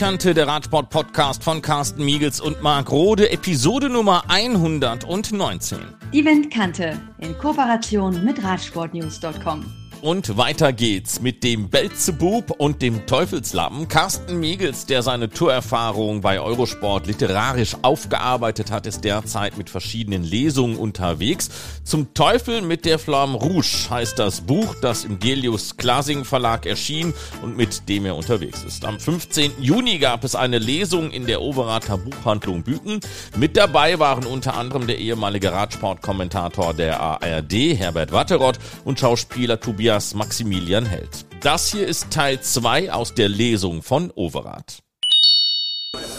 Windkante, 0.00 0.32
der 0.32 0.46
Radsport-Podcast 0.48 1.44
von 1.44 1.60
Carsten 1.60 2.02
Miegels 2.02 2.40
und 2.40 2.62
Marc 2.62 2.90
Rode, 2.90 3.30
Episode 3.30 3.90
Nummer 3.90 4.24
119. 4.28 5.78
Die 6.14 6.24
Windkante 6.24 6.98
in 7.18 7.36
Kooperation 7.36 8.24
mit 8.24 8.42
Radsportnews.com. 8.42 9.79
Und 10.02 10.38
weiter 10.38 10.72
geht's 10.72 11.20
mit 11.20 11.44
dem 11.44 11.68
Belzebub 11.68 12.52
und 12.56 12.80
dem 12.80 13.04
Teufelslappen. 13.06 13.86
Carsten 13.86 14.40
Miegels, 14.40 14.86
der 14.86 15.02
seine 15.02 15.28
Tourerfahrung 15.28 16.22
bei 16.22 16.40
Eurosport 16.40 17.06
literarisch 17.06 17.76
aufgearbeitet 17.82 18.70
hat, 18.70 18.86
ist 18.86 19.04
derzeit 19.04 19.58
mit 19.58 19.68
verschiedenen 19.68 20.24
Lesungen 20.24 20.78
unterwegs. 20.78 21.50
Zum 21.84 22.14
Teufel 22.14 22.62
mit 22.62 22.86
der 22.86 22.98
Flamme 22.98 23.36
Rouge 23.36 23.90
heißt 23.90 24.18
das 24.18 24.40
Buch, 24.40 24.74
das 24.80 25.04
im 25.04 25.18
Gelius 25.18 25.76
Klasing 25.76 26.24
Verlag 26.24 26.64
erschien 26.64 27.12
und 27.42 27.58
mit 27.58 27.86
dem 27.90 28.06
er 28.06 28.16
unterwegs 28.16 28.64
ist. 28.64 28.86
Am 28.86 28.98
15. 28.98 29.52
Juni 29.60 29.98
gab 29.98 30.24
es 30.24 30.34
eine 30.34 30.58
Lesung 30.58 31.10
in 31.10 31.26
der 31.26 31.42
Overater 31.42 31.98
Buchhandlung 31.98 32.62
Büken. 32.62 33.00
Mit 33.36 33.54
dabei 33.54 33.98
waren 33.98 34.24
unter 34.24 34.54
anderem 34.54 34.86
der 34.86 34.98
ehemalige 34.98 35.52
Radsportkommentator 35.52 36.72
der 36.72 37.00
ARD, 37.00 37.52
Herbert 37.76 38.12
Watteroth, 38.12 38.58
und 38.86 38.98
Schauspieler 38.98 39.60
Tobias 39.60 39.89
Tobias 39.90 40.14
Maximilian 40.14 40.86
Held. 40.86 41.26
Das 41.40 41.72
hier 41.72 41.84
ist 41.84 42.12
Teil 42.12 42.40
2 42.40 42.92
aus 42.92 43.12
der 43.12 43.28
Lesung 43.28 43.82
von 43.82 44.12
Overath. 44.14 44.84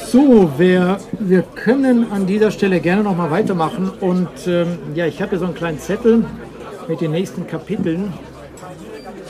So, 0.07 0.52
wir, 0.57 0.99
wir 1.17 1.43
können 1.43 2.12
an 2.12 2.27
dieser 2.27 2.52
Stelle 2.52 2.81
gerne 2.81 3.02
noch 3.02 3.15
mal 3.15 3.31
weitermachen. 3.31 3.89
Und 3.89 4.27
ähm, 4.45 4.77
ja, 4.93 5.05
ich 5.05 5.21
habe 5.21 5.29
hier 5.29 5.39
so 5.39 5.45
einen 5.45 5.53
kleinen 5.53 5.79
Zettel 5.79 6.26
mit 6.89 6.99
den 6.99 7.12
nächsten 7.12 7.48
Kapiteln. 7.48 8.12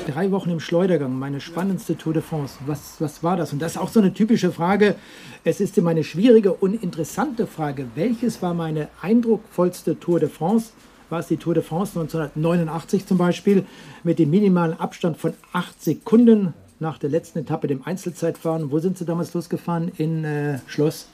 Drei 0.07 0.31
Wochen 0.31 0.49
im 0.49 0.59
Schleudergang, 0.59 1.19
meine 1.19 1.39
spannendste 1.39 1.95
Tour 1.95 2.13
de 2.13 2.23
France. 2.23 2.55
Was, 2.65 2.95
was 2.97 3.21
war 3.21 3.37
das? 3.37 3.53
Und 3.53 3.61
das 3.61 3.73
ist 3.73 3.77
auch 3.77 3.89
so 3.89 3.99
eine 3.99 4.11
typische 4.11 4.51
Frage. 4.51 4.95
Es 5.43 5.61
ist 5.61 5.77
immer 5.77 5.91
eine 5.91 6.03
schwierige 6.03 6.51
und 6.53 6.81
interessante 6.81 7.45
Frage. 7.45 7.85
Welches 7.93 8.41
war 8.41 8.55
meine 8.55 8.87
eindrucksvollste 9.03 9.99
Tour 9.99 10.19
de 10.19 10.29
France? 10.29 10.71
War 11.11 11.19
es 11.19 11.27
die 11.27 11.37
Tour 11.37 11.53
de 11.53 11.61
France 11.61 11.99
1989 11.99 13.05
zum 13.05 13.17
Beispiel 13.17 13.65
mit 14.03 14.17
dem 14.17 14.29
minimalen 14.29 14.79
Abstand 14.79 15.17
von 15.17 15.33
8 15.51 15.81
Sekunden 15.81 16.53
nach 16.79 16.97
der 16.97 17.09
letzten 17.09 17.39
Etappe, 17.39 17.67
dem 17.67 17.85
Einzelzeitfahren. 17.85 18.71
Wo 18.71 18.79
sind 18.79 18.97
Sie 18.97 19.05
damals 19.05 19.33
losgefahren? 19.33 19.91
In 19.97 20.23
äh, 20.23 20.59
Schloss 20.67 21.09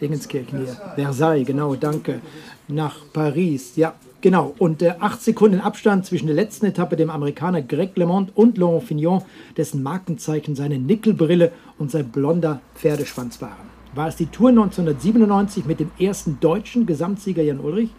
Dingenskirchen 0.00 0.58
hier. 0.58 0.76
Versailles, 0.96 1.46
genau, 1.46 1.74
danke. 1.76 2.20
Nach 2.66 2.96
Paris, 3.12 3.76
ja, 3.76 3.94
genau. 4.20 4.54
Und 4.58 4.82
äh, 4.82 4.94
8 4.98 5.22
Sekunden 5.22 5.60
Abstand 5.60 6.06
zwischen 6.06 6.26
der 6.26 6.34
letzten 6.34 6.66
Etappe, 6.66 6.96
dem 6.96 7.10
Amerikaner 7.10 7.62
Greg 7.62 7.96
LeMond 7.96 8.32
und 8.34 8.58
Laurent 8.58 8.84
Fignon, 8.84 9.22
dessen 9.56 9.82
Markenzeichen 9.82 10.56
seine 10.56 10.78
Nickelbrille 10.78 11.52
und 11.78 11.90
sein 11.90 12.08
blonder 12.08 12.60
Pferdeschwanz 12.74 13.40
waren. 13.40 13.70
War 13.94 14.08
es 14.08 14.16
die 14.16 14.26
Tour 14.26 14.48
1997 14.48 15.66
mit 15.66 15.78
dem 15.78 15.90
ersten 15.98 16.38
deutschen 16.40 16.86
Gesamtsieger 16.86 17.42
Jan 17.42 17.60
Ulrich? 17.60 17.90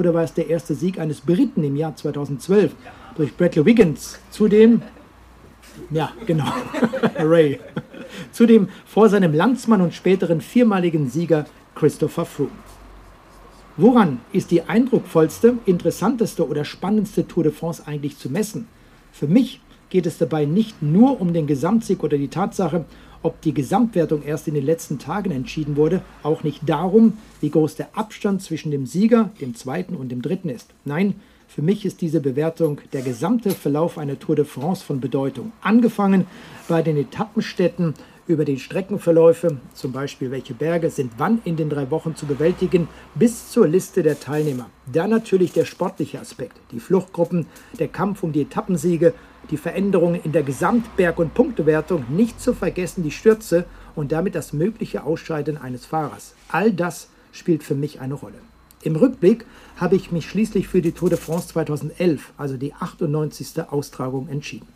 Oder 0.00 0.14
war 0.14 0.24
es 0.24 0.32
der 0.32 0.48
erste 0.48 0.74
Sieg 0.74 0.98
eines 0.98 1.20
Briten 1.20 1.62
im 1.62 1.76
Jahr 1.76 1.94
2012 1.94 2.72
durch 3.16 3.36
Bradley 3.36 3.66
Wiggins? 3.66 4.18
Zudem, 4.30 4.80
ja, 5.90 6.10
genau, 6.24 6.50
Ray. 7.18 7.60
Zudem 8.32 8.68
vor 8.86 9.10
seinem 9.10 9.34
Landsmann 9.34 9.82
und 9.82 9.92
späteren 9.92 10.40
viermaligen 10.40 11.10
Sieger 11.10 11.44
Christopher 11.74 12.24
Froome. 12.24 12.50
Woran 13.76 14.20
ist 14.32 14.50
die 14.50 14.62
eindrucksvollste, 14.62 15.58
interessanteste 15.66 16.48
oder 16.48 16.64
spannendste 16.64 17.28
Tour 17.28 17.44
de 17.44 17.52
France 17.52 17.82
eigentlich 17.86 18.16
zu 18.16 18.30
messen? 18.30 18.68
Für 19.12 19.26
mich 19.26 19.60
geht 19.90 20.06
es 20.06 20.16
dabei 20.16 20.46
nicht 20.46 20.80
nur 20.80 21.20
um 21.20 21.34
den 21.34 21.46
Gesamtsieg 21.46 22.02
oder 22.02 22.16
die 22.16 22.28
Tatsache, 22.28 22.86
ob 23.22 23.40
die 23.42 23.54
Gesamtwertung 23.54 24.22
erst 24.22 24.48
in 24.48 24.54
den 24.54 24.64
letzten 24.64 24.98
Tagen 24.98 25.30
entschieden 25.30 25.76
wurde, 25.76 26.02
auch 26.22 26.42
nicht 26.42 26.62
darum, 26.66 27.18
wie 27.40 27.50
groß 27.50 27.76
der 27.76 27.96
Abstand 27.96 28.42
zwischen 28.42 28.70
dem 28.70 28.86
Sieger, 28.86 29.30
dem 29.40 29.54
zweiten 29.54 29.94
und 29.94 30.10
dem 30.10 30.22
dritten 30.22 30.48
ist. 30.48 30.70
Nein, 30.84 31.14
für 31.48 31.62
mich 31.62 31.84
ist 31.84 32.00
diese 32.00 32.20
Bewertung 32.20 32.80
der 32.92 33.02
gesamte 33.02 33.50
Verlauf 33.50 33.98
einer 33.98 34.18
Tour 34.18 34.36
de 34.36 34.44
France 34.44 34.84
von 34.84 35.00
Bedeutung. 35.00 35.52
Angefangen 35.62 36.26
bei 36.68 36.80
den 36.80 36.96
Etappenstädten 36.96 37.94
über 38.28 38.44
die 38.44 38.60
Streckenverläufe, 38.60 39.58
zum 39.74 39.90
Beispiel 39.90 40.30
welche 40.30 40.54
Berge 40.54 40.90
sind 40.90 41.12
wann 41.18 41.40
in 41.44 41.56
den 41.56 41.68
drei 41.68 41.90
Wochen 41.90 42.14
zu 42.14 42.26
bewältigen, 42.26 42.86
bis 43.16 43.50
zur 43.50 43.66
Liste 43.66 44.04
der 44.04 44.20
Teilnehmer. 44.20 44.70
Dann 44.92 45.10
natürlich 45.10 45.52
der 45.52 45.64
sportliche 45.64 46.20
Aspekt, 46.20 46.56
die 46.70 46.78
Fluchtgruppen, 46.78 47.46
der 47.80 47.88
Kampf 47.88 48.22
um 48.22 48.30
die 48.32 48.42
Etappensiege, 48.42 49.12
die 49.50 49.56
Veränderungen 49.56 50.20
in 50.22 50.32
der 50.32 50.42
Gesamtberg- 50.42 51.18
und 51.18 51.34
Punktewertung, 51.34 52.04
nicht 52.08 52.40
zu 52.40 52.54
vergessen 52.54 53.02
die 53.02 53.10
Stürze 53.10 53.64
und 53.94 54.12
damit 54.12 54.34
das 54.34 54.52
mögliche 54.52 55.04
Ausscheiden 55.04 55.56
eines 55.56 55.86
Fahrers. 55.86 56.34
All 56.48 56.72
das 56.72 57.08
spielt 57.32 57.62
für 57.62 57.74
mich 57.74 58.00
eine 58.00 58.14
Rolle. 58.14 58.38
Im 58.82 58.96
Rückblick 58.96 59.44
habe 59.76 59.96
ich 59.96 60.10
mich 60.10 60.28
schließlich 60.28 60.68
für 60.68 60.80
die 60.80 60.92
Tour 60.92 61.10
de 61.10 61.18
France 61.18 61.48
2011, 61.48 62.32
also 62.38 62.56
die 62.56 62.72
98. 62.72 63.70
Austragung, 63.70 64.28
entschieden. 64.28 64.68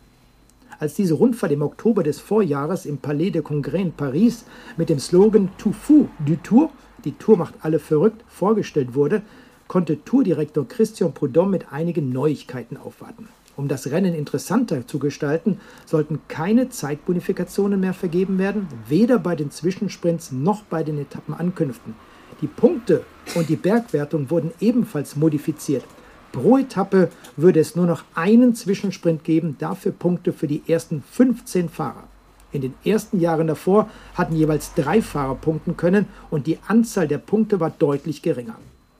Als 0.77 0.93
diese 0.93 1.13
Rundfahrt 1.13 1.53
im 1.53 1.61
Oktober 1.61 2.03
des 2.03 2.19
Vorjahres 2.19 2.85
im 2.85 2.97
Palais 2.97 3.31
de 3.31 3.41
Congrès 3.41 3.81
in 3.81 3.93
Paris 3.93 4.45
mit 4.77 4.89
dem 4.89 4.99
Slogan 4.99 5.49
Tout 5.57 5.73
fou 5.73 6.09
du 6.19 6.35
Tour, 6.35 6.69
die 7.03 7.13
Tour 7.13 7.37
macht 7.37 7.55
alle 7.61 7.79
verrückt, 7.79 8.23
vorgestellt 8.27 8.93
wurde, 8.93 9.21
konnte 9.67 10.03
Tourdirektor 10.03 10.67
Christian 10.67 11.13
Prudhomme 11.13 11.51
mit 11.51 11.71
einigen 11.71 12.09
Neuigkeiten 12.09 12.77
aufwarten. 12.77 13.29
Um 13.57 13.67
das 13.67 13.87
Rennen 13.87 14.13
interessanter 14.13 14.85
zu 14.85 14.99
gestalten, 14.99 15.59
sollten 15.85 16.19
keine 16.27 16.69
Zeitbonifikationen 16.69 17.79
mehr 17.79 17.93
vergeben 17.93 18.37
werden, 18.37 18.67
weder 18.87 19.17
bei 19.17 19.35
den 19.35 19.51
Zwischensprints 19.51 20.31
noch 20.31 20.63
bei 20.63 20.83
den 20.83 20.99
Etappenankünften. 20.99 21.95
Die 22.41 22.47
Punkte 22.47 23.03
und 23.35 23.47
die 23.47 23.55
Bergwertung 23.55 24.29
wurden 24.29 24.51
ebenfalls 24.59 25.15
modifiziert. 25.15 25.85
Pro 26.33 26.57
Etappe 26.57 27.09
würde 27.37 27.61
es 27.61 27.77
nur 27.77 27.85
noch 27.85 28.03
einen 28.13 28.55
Zwischensprint 28.55 29.23
geben, 29.23 29.55
dafür 29.57 29.93
Punkte 29.93 30.33
für 30.33 30.47
die 30.47 30.63
ersten 30.67 31.01
15 31.01 31.69
Fahrer. 31.69 32.03
In 32.51 32.61
den 32.61 32.73
ersten 32.83 33.21
Jahren 33.21 33.47
davor 33.47 33.89
hatten 34.15 34.35
jeweils 34.35 34.73
drei 34.73 35.01
Fahrer 35.01 35.35
punkten 35.35 35.77
können 35.77 36.07
und 36.29 36.47
die 36.47 36.57
Anzahl 36.67 37.07
der 37.07 37.19
Punkte 37.19 37.61
war 37.61 37.69
deutlich 37.69 38.21
geringer. 38.21 38.55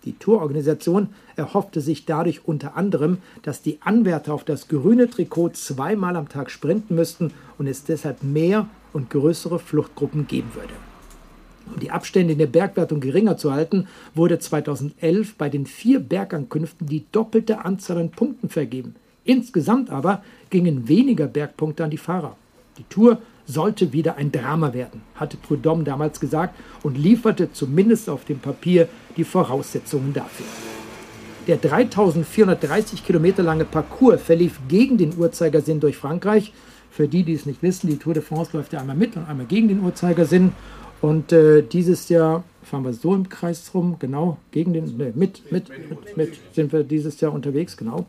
Die 0.05 0.13
Tourorganisation 0.13 1.09
erhoffte 1.35 1.81
sich 1.81 2.05
dadurch 2.05 2.41
unter 2.45 2.77
anderem, 2.77 3.17
dass 3.41 3.63
die 3.63 3.79
Anwärter 3.81 4.33
auf 4.33 4.43
das 4.43 4.67
grüne 4.67 5.09
Trikot 5.09 5.49
zweimal 5.49 6.15
am 6.15 6.29
Tag 6.29 6.51
sprinten 6.51 6.95
müssten 6.95 7.31
und 7.57 7.67
es 7.67 7.83
deshalb 7.83 8.23
mehr 8.23 8.67
und 8.93 9.09
größere 9.09 9.59
Fluchtgruppen 9.59 10.27
geben 10.27 10.53
würde. 10.53 10.73
Um 11.73 11.79
die 11.79 11.89
Abstände 11.89 12.33
in 12.33 12.39
der 12.39 12.45
Bergwertung 12.45 12.99
geringer 12.99 13.37
zu 13.37 13.51
halten, 13.51 13.87
wurde 14.13 14.37
2011 14.37 15.35
bei 15.35 15.49
den 15.49 15.65
vier 15.65 15.99
Bergankünften 15.99 16.87
die 16.87 17.05
doppelte 17.11 17.65
Anzahl 17.65 17.97
an 17.97 18.11
Punkten 18.11 18.49
vergeben. 18.49 18.95
Insgesamt 19.23 19.89
aber 19.89 20.23
gingen 20.51 20.87
weniger 20.87 21.25
Bergpunkte 21.25 21.83
an 21.83 21.89
die 21.89 21.97
Fahrer. 21.97 22.37
Die 22.77 22.83
Tour 22.83 23.17
sollte 23.47 23.93
wieder 23.93 24.17
ein 24.17 24.31
Drama 24.31 24.73
werden, 24.73 25.01
hatte 25.15 25.37
Prudhomme 25.37 25.83
damals 25.83 26.19
gesagt 26.19 26.55
und 26.83 26.97
lieferte 26.97 27.51
zumindest 27.51 28.09
auf 28.09 28.25
dem 28.25 28.39
Papier 28.39 28.87
die 29.17 29.23
Voraussetzungen 29.23 30.13
dafür. 30.13 30.45
Der 31.47 31.57
3430 31.57 33.05
Kilometer 33.05 33.43
lange 33.43 33.65
Parcours 33.65 34.21
verlief 34.21 34.59
gegen 34.67 34.97
den 34.97 35.17
Uhrzeigersinn 35.17 35.79
durch 35.79 35.95
Frankreich. 35.95 36.53
Für 36.89 37.07
die, 37.07 37.23
die 37.23 37.33
es 37.33 37.45
nicht 37.45 37.61
wissen, 37.61 37.87
die 37.87 37.97
Tour 37.97 38.13
de 38.13 38.23
France 38.23 38.51
läuft 38.53 38.73
ja 38.73 38.79
einmal 38.79 38.95
mit 38.95 39.15
und 39.15 39.27
einmal 39.27 39.45
gegen 39.45 39.67
den 39.67 39.83
Uhrzeigersinn. 39.83 40.53
Und 41.01 41.31
äh, 41.31 41.61
dieses 41.61 42.09
Jahr 42.09 42.43
fahren 42.63 42.83
wir 42.83 42.93
so 42.93 43.13
im 43.13 43.29
Kreis 43.29 43.71
rum, 43.73 43.97
genau, 43.99 44.37
gegen 44.51 44.73
den, 44.73 44.97
ne, 44.97 45.11
mit, 45.13 45.51
mit, 45.51 45.69
mit, 45.69 46.17
mit, 46.17 46.39
sind 46.53 46.73
wir 46.73 46.83
dieses 46.83 47.19
Jahr 47.21 47.31
unterwegs, 47.31 47.77
genau. 47.77 48.07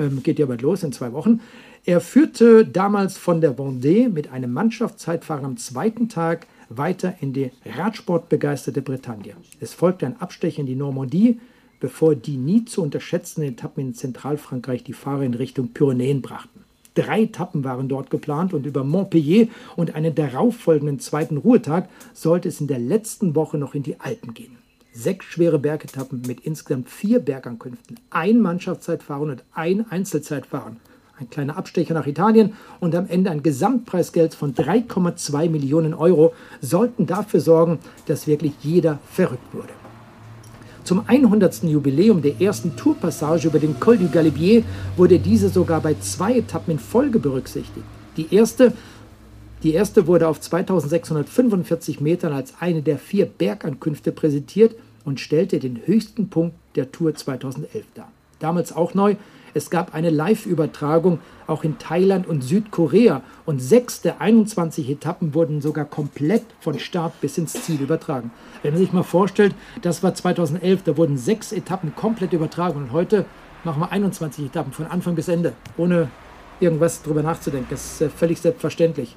Ähm, 0.00 0.22
geht 0.22 0.38
ja 0.38 0.46
bald 0.46 0.62
los 0.62 0.82
in 0.82 0.92
zwei 0.92 1.12
Wochen. 1.12 1.40
Er 1.84 2.00
führte 2.00 2.66
damals 2.66 3.16
von 3.16 3.40
der 3.40 3.56
Vendée 3.56 4.08
mit 4.08 4.32
einem 4.32 4.52
Mannschaftszeitfahrer 4.52 5.44
am 5.44 5.56
zweiten 5.56 6.08
Tag 6.08 6.46
weiter 6.78 7.14
in 7.20 7.32
die 7.32 7.50
Radsportbegeisterte 7.64 8.82
Bretagne. 8.82 9.34
Es 9.60 9.74
folgte 9.74 10.06
ein 10.06 10.20
Abstecher 10.20 10.60
in 10.60 10.66
die 10.66 10.76
Normandie, 10.76 11.40
bevor 11.80 12.14
die 12.14 12.36
nie 12.36 12.64
zu 12.64 12.82
unterschätzenden 12.82 13.52
Etappen 13.52 13.88
in 13.88 13.94
Zentralfrankreich 13.94 14.84
die 14.84 14.92
Fahrer 14.92 15.22
in 15.22 15.34
Richtung 15.34 15.68
Pyrenäen 15.68 16.22
brachten. 16.22 16.64
Drei 16.94 17.22
Etappen 17.22 17.64
waren 17.64 17.88
dort 17.88 18.10
geplant 18.10 18.52
und 18.52 18.66
über 18.66 18.84
Montpellier 18.84 19.48
und 19.76 19.94
einen 19.94 20.14
darauffolgenden 20.14 21.00
zweiten 21.00 21.38
Ruhetag 21.38 21.88
sollte 22.12 22.48
es 22.48 22.60
in 22.60 22.66
der 22.66 22.78
letzten 22.78 23.34
Woche 23.34 23.56
noch 23.56 23.74
in 23.74 23.82
die 23.82 23.98
Alpen 23.98 24.34
gehen. 24.34 24.58
Sechs 24.92 25.24
schwere 25.24 25.58
Bergetappen 25.58 26.22
mit 26.26 26.40
insgesamt 26.40 26.90
vier 26.90 27.18
Bergankünften, 27.18 27.98
ein 28.10 28.40
Mannschaftszeitfahren 28.40 29.30
und 29.30 29.44
ein 29.54 29.90
Einzelzeitfahren 29.90 30.76
ein 31.18 31.30
kleiner 31.30 31.56
Abstecher 31.56 31.94
nach 31.94 32.06
Italien 32.06 32.54
und 32.80 32.94
am 32.94 33.06
Ende 33.06 33.30
ein 33.30 33.42
Gesamtpreisgeld 33.42 34.34
von 34.34 34.54
3,2 34.54 35.48
Millionen 35.50 35.94
Euro 35.94 36.34
sollten 36.60 37.06
dafür 37.06 37.40
sorgen, 37.40 37.78
dass 38.06 38.26
wirklich 38.26 38.52
jeder 38.62 38.98
verrückt 39.10 39.52
wurde. 39.52 39.72
Zum 40.84 41.04
100. 41.06 41.62
Jubiläum 41.64 42.22
der 42.22 42.40
ersten 42.40 42.76
Tourpassage 42.76 43.46
über 43.46 43.60
den 43.60 43.78
Col 43.78 43.98
du 43.98 44.08
Galibier 44.08 44.64
wurde 44.96 45.18
diese 45.18 45.48
sogar 45.48 45.80
bei 45.80 45.94
zwei 46.00 46.38
Etappen 46.38 46.72
in 46.72 46.78
Folge 46.80 47.18
berücksichtigt. 47.20 47.86
Die 48.16 48.34
erste 48.34 48.72
Die 49.62 49.74
erste 49.74 50.08
wurde 50.08 50.26
auf 50.26 50.40
2645 50.40 52.00
Metern 52.00 52.32
als 52.32 52.54
eine 52.58 52.82
der 52.82 52.98
vier 52.98 53.26
Bergankünfte 53.26 54.10
präsentiert 54.10 54.74
und 55.04 55.20
stellte 55.20 55.60
den 55.60 55.86
höchsten 55.86 56.28
Punkt 56.28 56.56
der 56.74 56.90
Tour 56.90 57.14
2011 57.14 57.84
dar. 57.94 58.10
Damals 58.40 58.74
auch 58.74 58.94
neu, 58.94 59.14
es 59.54 59.70
gab 59.70 59.94
eine 59.94 60.10
Live-Übertragung 60.10 61.18
auch 61.46 61.64
in 61.64 61.78
Thailand 61.78 62.26
und 62.26 62.42
Südkorea 62.42 63.22
und 63.44 63.60
sechs 63.60 64.00
der 64.00 64.20
21 64.20 64.88
Etappen 64.88 65.34
wurden 65.34 65.60
sogar 65.60 65.84
komplett 65.84 66.44
von 66.60 66.78
Start 66.78 67.20
bis 67.20 67.38
ins 67.38 67.52
Ziel 67.52 67.80
übertragen. 67.80 68.30
Wenn 68.62 68.72
man 68.72 68.80
sich 68.80 68.92
mal 68.92 69.02
vorstellt, 69.02 69.54
das 69.82 70.02
war 70.02 70.14
2011, 70.14 70.82
da 70.84 70.96
wurden 70.96 71.18
sechs 71.18 71.52
Etappen 71.52 71.94
komplett 71.94 72.32
übertragen 72.32 72.78
und 72.78 72.92
heute 72.92 73.26
machen 73.64 73.80
wir 73.80 73.92
21 73.92 74.46
Etappen 74.46 74.72
von 74.72 74.86
Anfang 74.86 75.14
bis 75.14 75.28
Ende, 75.28 75.52
ohne 75.76 76.08
irgendwas 76.60 77.02
drüber 77.02 77.22
nachzudenken. 77.22 77.68
Das 77.70 77.84
ist 77.84 78.00
äh, 78.02 78.08
völlig 78.08 78.40
selbstverständlich. 78.40 79.16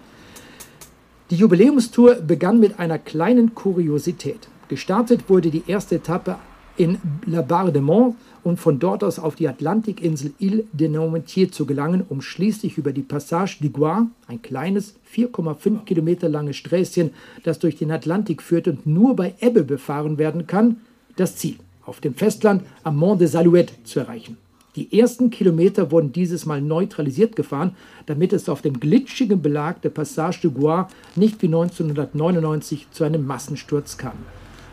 Die 1.30 1.36
Jubiläumstour 1.36 2.16
begann 2.16 2.60
mit 2.60 2.80
einer 2.80 3.00
kleinen 3.00 3.56
Kuriosität. 3.56 4.48
Gestartet 4.68 5.30
wurde 5.30 5.50
die 5.50 5.64
erste 5.68 5.96
Etappe 5.96 6.38
in 6.78 7.00
La 7.26 7.42
Barre 7.42 7.72
de 7.72 7.82
Mont 7.82 8.16
und 8.46 8.58
von 8.58 8.78
dort 8.78 9.04
aus 9.04 9.18
auf 9.18 9.36
die 9.36 9.48
Atlantikinsel 9.48 10.32
Ile 10.40 10.66
de 10.72 10.88
Noirmoutier 10.88 11.52
zu 11.52 11.66
gelangen, 11.66 12.06
um 12.08 12.22
schließlich 12.22 12.78
über 12.78 12.94
die 12.94 13.02
Passage 13.02 13.58
du 13.60 13.72
Gois, 13.72 14.06
ein 14.28 14.42
kleines 14.44 14.94
4,5 15.14 15.84
Kilometer 15.84 16.30
langes 16.30 16.56
Sträßchen, 16.58 17.10
das 17.44 17.58
durch 17.58 17.76
den 17.76 17.92
Atlantik 17.92 18.44
führt 18.44 18.68
und 18.68 18.86
nur 18.86 19.16
bei 19.16 19.34
Ebbe 19.42 19.64
befahren 19.64 20.20
werden 20.20 20.46
kann, 20.46 20.78
das 21.16 21.36
Ziel 21.38 21.56
auf 21.88 22.02
dem 22.02 22.14
Festland 22.14 22.62
am 22.84 22.98
Mont 22.98 23.20
des 23.20 23.36
Alouettes 23.36 23.84
zu 23.84 24.00
erreichen. 24.00 24.38
Die 24.76 25.00
ersten 25.00 25.32
Kilometer 25.32 25.90
wurden 25.90 26.12
dieses 26.12 26.46
Mal 26.46 26.62
neutralisiert 26.62 27.36
gefahren, 27.36 27.76
damit 28.06 28.32
es 28.32 28.48
auf 28.48 28.62
dem 28.62 28.80
glitschigen 28.80 29.42
Belag 29.42 29.82
der 29.82 29.90
Passage 29.90 30.40
du 30.44 30.52
Gois 30.52 30.86
nicht 31.16 31.42
wie 31.42 31.48
1999 31.48 32.88
zu 32.92 33.06
einem 33.06 33.26
Massensturz 33.26 33.98
kam. 33.98 34.14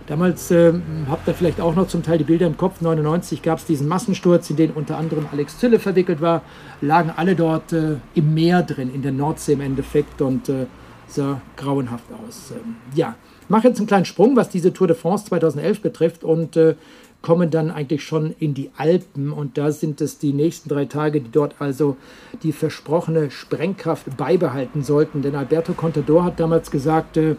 Damals 0.07 0.51
äh, 0.51 0.73
habt 1.09 1.29
ihr 1.29 1.35
vielleicht 1.35 1.61
auch 1.61 1.75
noch 1.75 1.89
zum 1.89 2.03
Teil 2.03 2.19
die 2.19 2.25
Bilder 2.25 2.47
im 2.47 2.57
Kopf. 2.57 2.81
99 2.81 3.43
gab 3.43 3.59
es 3.59 3.65
diesen 3.65 3.89
Massensturz, 3.89 4.51
in 4.51 4.57
den 4.57 4.71
unter 4.73 4.99
anderem 4.99 5.27
Alex 5.31 5.59
Zülle 5.59 5.79
verwickelt 5.79 6.21
war. 6.21 6.43
Lagen 6.81 7.13
alle 7.15 7.37
dort 7.37 7.73
äh, 7.73 7.97
im 8.15 8.35
Meer 8.35 8.63
drin, 8.63 8.93
in 8.93 9.03
der 9.03 9.13
Nordsee 9.13 9.53
im 9.53 9.61
Endeffekt 9.61 10.21
und 10.21 10.49
äh, 10.49 10.67
sah 11.07 11.41
grauenhaft 11.57 12.05
aus. 12.27 12.53
Ähm, 12.53 12.77
ja, 12.95 13.15
mache 13.49 13.69
jetzt 13.69 13.79
einen 13.79 13.87
kleinen 13.87 14.05
Sprung, 14.05 14.35
was 14.37 14.49
diese 14.49 14.73
Tour 14.73 14.89
de 14.89 14.97
France 14.97 15.27
2011 15.27 15.81
betrifft 15.81 16.25
und 16.25 16.57
äh, 16.57 16.75
kommen 17.23 17.51
dann 17.51 17.71
eigentlich 17.71 18.03
schon 18.03 18.35
in 18.39 18.53
die 18.53 18.71
Alpen 18.77 19.33
und 19.33 19.57
da 19.57 19.71
sind 19.71 20.01
es 20.01 20.19
die 20.19 20.33
nächsten 20.33 20.69
drei 20.69 20.87
Tage, 20.87 21.21
die 21.21 21.31
dort 21.31 21.55
also 21.61 21.97
die 22.43 22.53
versprochene 22.53 23.31
Sprengkraft 23.31 24.17
beibehalten 24.17 24.83
sollten. 24.83 25.23
Denn 25.23 25.37
Alberto 25.37 25.73
Contador 25.73 26.25
hat 26.25 26.41
damals 26.41 26.71
gesagt, 26.71 27.17
äh, 27.17 27.37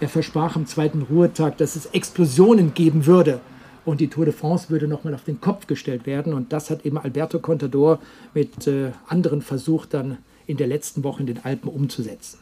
er 0.00 0.08
versprach 0.08 0.56
am 0.56 0.66
zweiten 0.66 1.02
Ruhetag, 1.02 1.58
dass 1.58 1.76
es 1.76 1.86
Explosionen 1.86 2.74
geben 2.74 3.06
würde 3.06 3.40
und 3.84 4.00
die 4.00 4.08
Tour 4.08 4.24
de 4.24 4.34
France 4.34 4.70
würde 4.70 4.88
nochmal 4.88 5.14
auf 5.14 5.24
den 5.24 5.40
Kopf 5.40 5.66
gestellt 5.66 6.06
werden. 6.06 6.32
Und 6.32 6.52
das 6.52 6.70
hat 6.70 6.86
eben 6.86 6.98
Alberto 6.98 7.38
Contador 7.38 7.98
mit 8.32 8.66
äh, 8.66 8.92
anderen 9.08 9.42
versucht, 9.42 9.94
dann 9.94 10.18
in 10.46 10.56
der 10.56 10.66
letzten 10.66 11.04
Woche 11.04 11.20
in 11.20 11.26
den 11.26 11.44
Alpen 11.44 11.68
umzusetzen. 11.68 12.38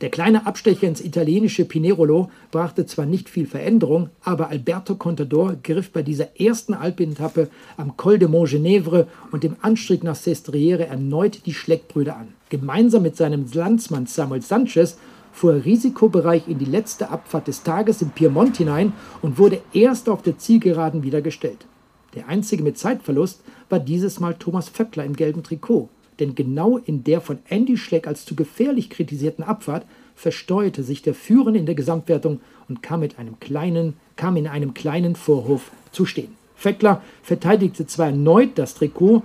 Der 0.00 0.10
kleine 0.10 0.44
Abstecher 0.44 0.88
ins 0.88 1.00
italienische 1.00 1.64
Pinerolo 1.64 2.28
brachte 2.50 2.84
zwar 2.84 3.06
nicht 3.06 3.28
viel 3.28 3.46
Veränderung, 3.46 4.10
aber 4.22 4.48
Alberto 4.48 4.96
Contador 4.96 5.54
griff 5.62 5.92
bei 5.92 6.02
dieser 6.02 6.40
ersten 6.40 6.74
Alpenetappe 6.74 7.48
am 7.76 7.96
Col 7.96 8.18
de 8.18 8.28
Montgenèvre 8.28 9.06
und 9.30 9.44
dem 9.44 9.54
Anstieg 9.62 10.02
nach 10.02 10.16
Sestriere 10.16 10.86
erneut 10.86 11.46
die 11.46 11.54
Schleckbrüder 11.54 12.16
an. 12.16 12.28
Gemeinsam 12.48 13.02
mit 13.02 13.16
seinem 13.16 13.46
Landsmann 13.52 14.06
Samuel 14.06 14.42
Sanchez 14.42 14.98
fuhr 15.34 15.64
Risikobereich 15.64 16.48
in 16.48 16.58
die 16.58 16.64
letzte 16.64 17.10
Abfahrt 17.10 17.48
des 17.48 17.64
Tages 17.64 18.00
im 18.00 18.10
Piemont 18.10 18.56
hinein 18.56 18.92
und 19.20 19.36
wurde 19.36 19.60
erst 19.72 20.08
auf 20.08 20.22
der 20.22 20.38
Zielgeraden 20.38 21.02
wieder 21.02 21.20
gestellt. 21.20 21.66
Der 22.14 22.28
einzige 22.28 22.62
mit 22.62 22.78
Zeitverlust 22.78 23.42
war 23.68 23.80
dieses 23.80 24.20
Mal 24.20 24.34
Thomas 24.34 24.68
Vöckler 24.68 25.04
im 25.04 25.16
gelben 25.16 25.42
Trikot, 25.42 25.88
denn 26.20 26.36
genau 26.36 26.78
in 26.78 27.02
der 27.02 27.20
von 27.20 27.40
Andy 27.48 27.76
Schleck 27.76 28.06
als 28.06 28.24
zu 28.24 28.36
gefährlich 28.36 28.88
kritisierten 28.88 29.42
Abfahrt 29.42 29.84
versteuerte 30.14 30.84
sich 30.84 31.02
der 31.02 31.14
Führende 31.14 31.58
in 31.58 31.66
der 31.66 31.74
Gesamtwertung 31.74 32.40
und 32.68 32.84
kam, 32.84 33.00
mit 33.00 33.18
einem 33.18 33.40
kleinen, 33.40 33.94
kam 34.14 34.36
in 34.36 34.46
einem 34.46 34.72
kleinen 34.72 35.16
Vorhof 35.16 35.72
zu 35.90 36.06
stehen. 36.06 36.36
Vöckler 36.54 37.02
verteidigte 37.24 37.88
zwar 37.88 38.06
erneut 38.06 38.50
das 38.54 38.74
Trikot, 38.74 39.24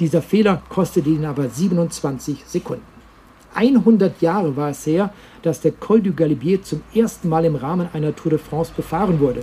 dieser 0.00 0.22
Fehler 0.22 0.62
kostete 0.70 1.10
ihn 1.10 1.26
aber 1.26 1.50
27 1.50 2.44
Sekunden. 2.46 2.90
100 3.54 4.22
Jahre 4.22 4.56
war 4.56 4.70
es 4.70 4.86
her, 4.86 5.12
dass 5.42 5.60
der 5.60 5.72
Col 5.72 6.00
du 6.00 6.12
Galibier 6.12 6.62
zum 6.62 6.82
ersten 6.94 7.28
Mal 7.28 7.44
im 7.44 7.56
Rahmen 7.56 7.88
einer 7.92 8.14
Tour 8.14 8.30
de 8.30 8.38
France 8.38 8.72
befahren 8.76 9.20
wurde. 9.20 9.42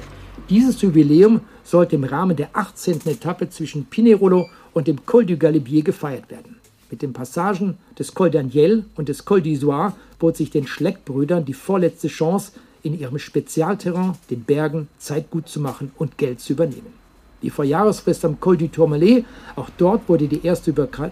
Dieses 0.49 0.81
Jubiläum 0.81 1.41
sollte 1.63 1.95
im 1.95 2.03
Rahmen 2.03 2.35
der 2.35 2.49
18. 2.53 3.01
Etappe 3.05 3.49
zwischen 3.49 3.85
Pinerolo 3.85 4.47
und 4.73 4.87
dem 4.87 5.05
Col 5.05 5.25
du 5.25 5.37
Galibier 5.37 5.83
gefeiert 5.83 6.29
werden. 6.29 6.57
Mit 6.89 7.01
den 7.01 7.11
Passagen 7.11 7.77
des 7.99 8.13
Col 8.13 8.29
d'Aniel 8.29 8.83
und 8.95 9.09
des 9.09 9.25
Col 9.25 9.41
d'Isoire 9.41 9.93
bot 10.19 10.37
sich 10.37 10.51
den 10.51 10.67
Schleckbrüdern 10.67 11.43
die 11.43 11.53
vorletzte 11.53 12.07
Chance, 12.07 12.53
in 12.83 12.97
ihrem 12.97 13.19
Spezialterrain, 13.19 14.13
den 14.29 14.43
Bergen, 14.43 14.87
Zeit 14.97 15.29
gut 15.29 15.49
zu 15.49 15.59
machen 15.59 15.91
und 15.97 16.17
Geld 16.17 16.39
zu 16.39 16.53
übernehmen. 16.53 16.93
Die 17.41 17.49
Vorjahresfrist 17.49 18.23
am 18.25 18.39
Col 18.39 18.57
du 18.57 18.67
Tourmalet, 18.67 19.25
auch 19.55 19.69
dort 19.77 20.07
wurde 20.07 20.27
die 20.27 20.45
erste 20.45 20.71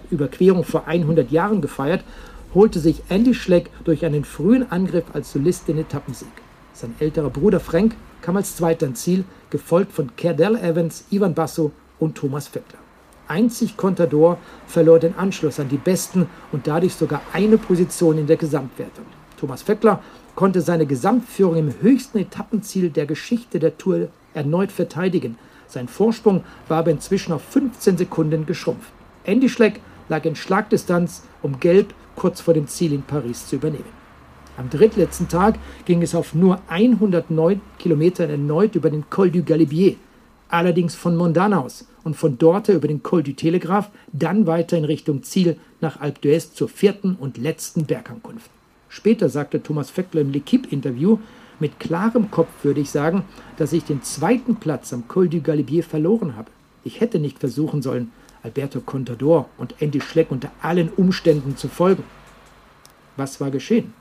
Überquerung 0.09 0.63
vor 0.63 0.87
100 0.87 1.29
Jahren 1.31 1.61
gefeiert 1.61 2.03
holte 2.55 2.79
sich 2.79 3.03
Andy 3.09 3.35
Schleck 3.35 3.69
durch 3.83 4.05
einen 4.05 4.23
frühen 4.23 4.71
Angriff 4.71 5.03
als 5.13 5.31
Solist 5.31 5.67
den 5.67 5.77
Etappensieg. 5.77 6.31
Sein 6.73 6.95
älterer 6.99 7.29
Bruder 7.29 7.59
Frank 7.59 7.95
kam 8.21 8.37
als 8.37 8.55
Zweiter 8.55 8.87
ins 8.87 9.03
Ziel, 9.03 9.25
gefolgt 9.49 9.91
von 9.91 10.15
Cardell 10.15 10.55
Evans, 10.55 11.05
Ivan 11.11 11.35
Basso 11.35 11.71
und 11.99 12.15
Thomas 12.15 12.47
Vettler. 12.47 12.79
Einzig 13.27 13.75
Contador 13.75 14.37
verlor 14.67 14.99
den 14.99 15.15
Anschluss 15.15 15.59
an 15.59 15.69
die 15.69 15.77
Besten 15.77 16.27
und 16.51 16.67
dadurch 16.67 16.93
sogar 16.93 17.21
eine 17.33 17.57
Position 17.57 18.17
in 18.17 18.27
der 18.27 18.37
Gesamtwertung. 18.37 19.05
Thomas 19.37 19.63
Vettler 19.63 20.01
konnte 20.35 20.61
seine 20.61 20.85
Gesamtführung 20.85 21.55
im 21.55 21.73
höchsten 21.81 22.19
Etappenziel 22.19 22.89
der 22.89 23.05
Geschichte 23.05 23.59
der 23.59 23.77
Tour 23.77 24.09
erneut 24.33 24.71
verteidigen. 24.71 25.37
Sein 25.67 25.87
Vorsprung 25.87 26.43
war 26.67 26.79
aber 26.79 26.91
inzwischen 26.91 27.33
auf 27.33 27.43
15 27.43 27.97
Sekunden 27.97 28.45
geschrumpft. 28.45 28.91
Andy 29.23 29.49
Schleck 29.49 29.81
lag 30.07 30.23
in 30.25 30.35
Schlagdistanz, 30.35 31.23
um 31.41 31.59
Gelb 31.59 31.93
kurz 32.15 32.41
vor 32.41 32.53
dem 32.53 32.67
Ziel 32.67 32.93
in 32.93 33.03
Paris 33.03 33.47
zu 33.47 33.57
übernehmen. 33.57 34.05
Am 34.57 34.69
drittletzten 34.69 35.27
Tag 35.27 35.59
ging 35.85 36.01
es 36.01 36.15
auf 36.15 36.33
nur 36.33 36.61
109 36.69 37.59
Kilometern 37.77 38.29
erneut 38.29 38.75
über 38.75 38.89
den 38.89 39.09
Col 39.09 39.29
du 39.29 39.43
Galibier, 39.43 39.95
allerdings 40.47 40.95
von 40.95 41.17
Mondana 41.17 41.59
aus 41.59 41.87
und 42.03 42.15
von 42.15 42.37
dort 42.37 42.69
über 42.69 42.87
den 42.87 43.03
Col 43.03 43.23
du 43.23 43.33
Telegraph, 43.33 43.89
dann 44.13 44.47
weiter 44.47 44.77
in 44.77 44.85
Richtung 44.85 45.23
Ziel 45.23 45.57
nach 45.81 45.99
Alpe 45.99 46.21
d'Huez 46.21 46.53
zur 46.53 46.69
vierten 46.69 47.17
und 47.19 47.37
letzten 47.37 47.85
Bergankunft. 47.85 48.49
Später 48.87 49.27
sagte 49.27 49.61
Thomas 49.61 49.89
Vöckler 49.89 50.21
im 50.21 50.31
L'Equipe-Interview, 50.31 51.17
mit 51.59 51.79
klarem 51.79 52.31
Kopf 52.31 52.49
würde 52.63 52.81
ich 52.81 52.89
sagen, 52.89 53.23
dass 53.57 53.73
ich 53.73 53.83
den 53.83 54.03
zweiten 54.03 54.55
Platz 54.57 54.93
am 54.93 55.07
Col 55.07 55.27
du 55.27 55.41
Galibier 55.41 55.83
verloren 55.83 56.35
habe. 56.35 56.51
Ich 56.83 57.01
hätte 57.01 57.19
nicht 57.19 57.39
versuchen 57.39 57.81
sollen, 57.81 58.11
Alberto 58.45 58.79
Contador 58.79 59.49
und 59.57 59.81
Andy 59.81 59.99
Schleck 59.99 60.29
unter 60.29 60.51
allen 60.61 60.89
Umständen 60.89 61.57
zu 61.57 61.67
folgen. 61.67 62.03
Was 63.17 63.41
war 63.41 63.49
geschehen? 63.49 63.93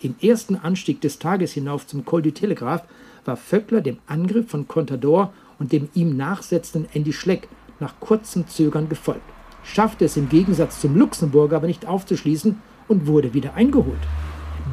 Im 0.00 0.16
ersten 0.20 0.56
Anstieg 0.56 1.00
des 1.00 1.20
Tages 1.20 1.52
hinauf 1.52 1.86
zum 1.86 2.04
Col 2.04 2.20
du 2.20 2.32
Telegraph 2.32 2.82
war 3.24 3.36
Vöckler 3.36 3.80
dem 3.80 3.98
Angriff 4.08 4.50
von 4.50 4.66
Contador 4.66 5.32
und 5.60 5.70
dem 5.70 5.88
ihm 5.94 6.16
nachsetzenden 6.16 6.90
Andy 6.94 7.12
Schleck 7.12 7.48
nach 7.78 7.94
kurzem 8.00 8.48
Zögern 8.48 8.88
gefolgt, 8.88 9.22
schaffte 9.62 10.04
es 10.04 10.16
im 10.16 10.28
Gegensatz 10.28 10.80
zum 10.80 10.96
Luxemburger 10.96 11.56
aber 11.56 11.68
nicht 11.68 11.86
aufzuschließen 11.86 12.60
und 12.88 13.06
wurde 13.06 13.34
wieder 13.34 13.54
eingeholt. 13.54 14.00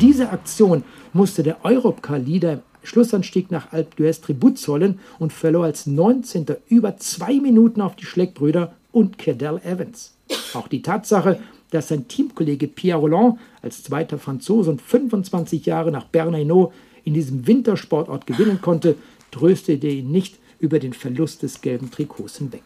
Diese 0.02 0.32
Aktion 0.32 0.84
musste 1.14 1.44
der 1.44 1.64
Europcar-Leader 1.64 2.54
im 2.54 2.62
Schlussanstieg 2.82 3.52
nach 3.52 3.74
Alpe 3.74 4.02
d'Huez 4.02 4.22
Tribut 4.22 4.58
zollen 4.58 5.00
und 5.20 5.34
verlor 5.34 5.66
als 5.66 5.86
19. 5.86 6.46
über 6.68 6.98
zwei 6.98 7.34
Minuten 7.40 7.82
auf 7.82 7.96
die 7.96 8.06
Schleckbrüder 8.06 8.74
und 8.98 9.18
Cadell 9.18 9.60
Evans. 9.64 10.14
Auch 10.54 10.68
die 10.68 10.82
Tatsache, 10.82 11.40
dass 11.72 11.90
sein 11.90 12.08
Teamkollege 12.08 12.68
Pierre 12.68 13.00
Roland 13.00 13.40
als 13.62 13.84
zweiter 13.84 14.18
Franzose 14.18 14.72
und 14.72 14.82
25 14.82 15.66
Jahre 15.66 15.92
nach 15.92 16.06
Bernayneau 16.06 16.74
in 17.04 17.14
diesem 17.14 17.48
Wintersportort 17.48 18.26
gewinnen 18.26 18.60
konnte, 18.62 18.96
tröstete 19.32 19.88
ihn 19.88 20.12
nicht 20.12 20.38
über 20.60 20.80
den 20.80 20.94
Verlust 20.94 21.44
des 21.44 21.62
gelben 21.62 21.92
Trikots 21.92 22.38
hinweg. 22.38 22.64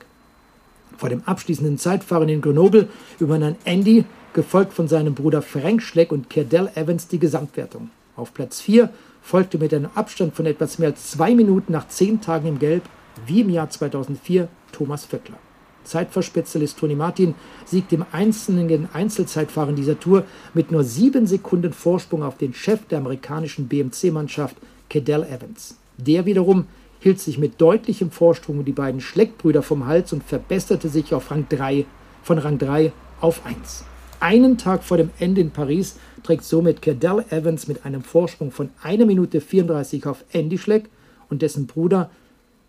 Vor 0.98 1.10
dem 1.10 1.24
abschließenden 1.26 1.78
Zeitfahren 1.78 2.30
in 2.30 2.42
Grenoble 2.42 2.88
übernahm 3.20 3.56
Andy, 3.66 4.06
gefolgt 4.34 4.74
von 4.74 4.88
seinem 4.88 5.14
Bruder 5.14 5.42
Frank 5.42 5.82
Schleck 5.82 6.12
und 6.12 6.30
Cadell 6.30 6.70
Evans, 6.76 7.08
die 7.08 7.20
Gesamtwertung. 7.20 7.90
Auf 8.16 8.34
Platz 8.34 8.62
4 8.62 8.90
folgte 9.22 9.58
mit 9.58 9.74
einem 9.74 9.90
Abstand 9.96 10.36
von 10.36 10.46
etwas 10.46 10.80
mehr 10.80 10.90
als 10.90 11.12
zwei 11.12 11.36
Minuten 11.36 11.74
nach 11.74 11.88
zehn 11.88 12.22
Tagen 12.22 12.48
im 12.48 12.60
Gelb, 12.60 12.84
wie 13.26 13.42
im 13.42 13.50
Jahr 13.50 13.70
2004, 13.70 14.48
Thomas 14.72 15.06
Vöckler. 15.06 15.38
Zeitfahrspezialist 15.84 16.78
Tony 16.78 16.96
Martin 16.96 17.36
siegt 17.66 17.94
im 17.94 18.06
einzelnen 18.12 18.90
Einzelzeitfahren 18.94 19.76
dieser 19.76 20.00
Tour 20.00 20.24
mit 20.54 20.72
nur 20.72 20.84
sieben 20.84 21.28
Sekunden 21.28 21.74
Vorsprung 21.74 22.24
auf 22.24 22.38
den 22.38 22.54
Chef 22.54 22.86
der 22.88 23.00
amerikanischen 23.00 23.68
BMC-Mannschaft, 23.68 24.56
Cadell 24.90 25.24
Evans. 25.24 25.78
Der 25.98 26.26
wiederum 26.26 26.66
hielt 27.00 27.20
sich 27.20 27.38
mit 27.38 27.60
deutlichem 27.60 28.12
Vorsprung 28.12 28.64
die 28.64 28.72
beiden 28.72 29.02
Schleckbrüder 29.02 29.64
vom 29.64 29.88
Hals 29.88 30.14
und 30.14 30.24
verbesserte 30.24 30.90
sich 30.90 31.14
auf 31.14 31.32
Rang 31.32 31.48
3, 31.50 31.86
von 32.24 32.38
Rang 32.38 32.58
3 32.58 32.92
auf 33.20 33.46
1. 33.46 33.86
Einen 34.20 34.60
Tag 34.60 34.84
vor 34.84 34.98
dem 34.98 35.10
Ende 35.20 35.42
in 35.42 35.50
Paris 35.50 35.98
trägt 36.22 36.44
somit 36.44 36.82
Cadell 36.84 37.26
Evans 37.32 37.68
mit 37.68 37.86
einem 37.86 38.04
Vorsprung 38.04 38.52
von 38.52 38.70
1 38.84 39.06
Minute 39.06 39.42
34 39.42 40.06
auf 40.06 40.24
Andy 40.32 40.60
Schleck 40.60 40.90
und 41.30 41.42
dessen 41.42 41.66
Bruder 41.66 42.12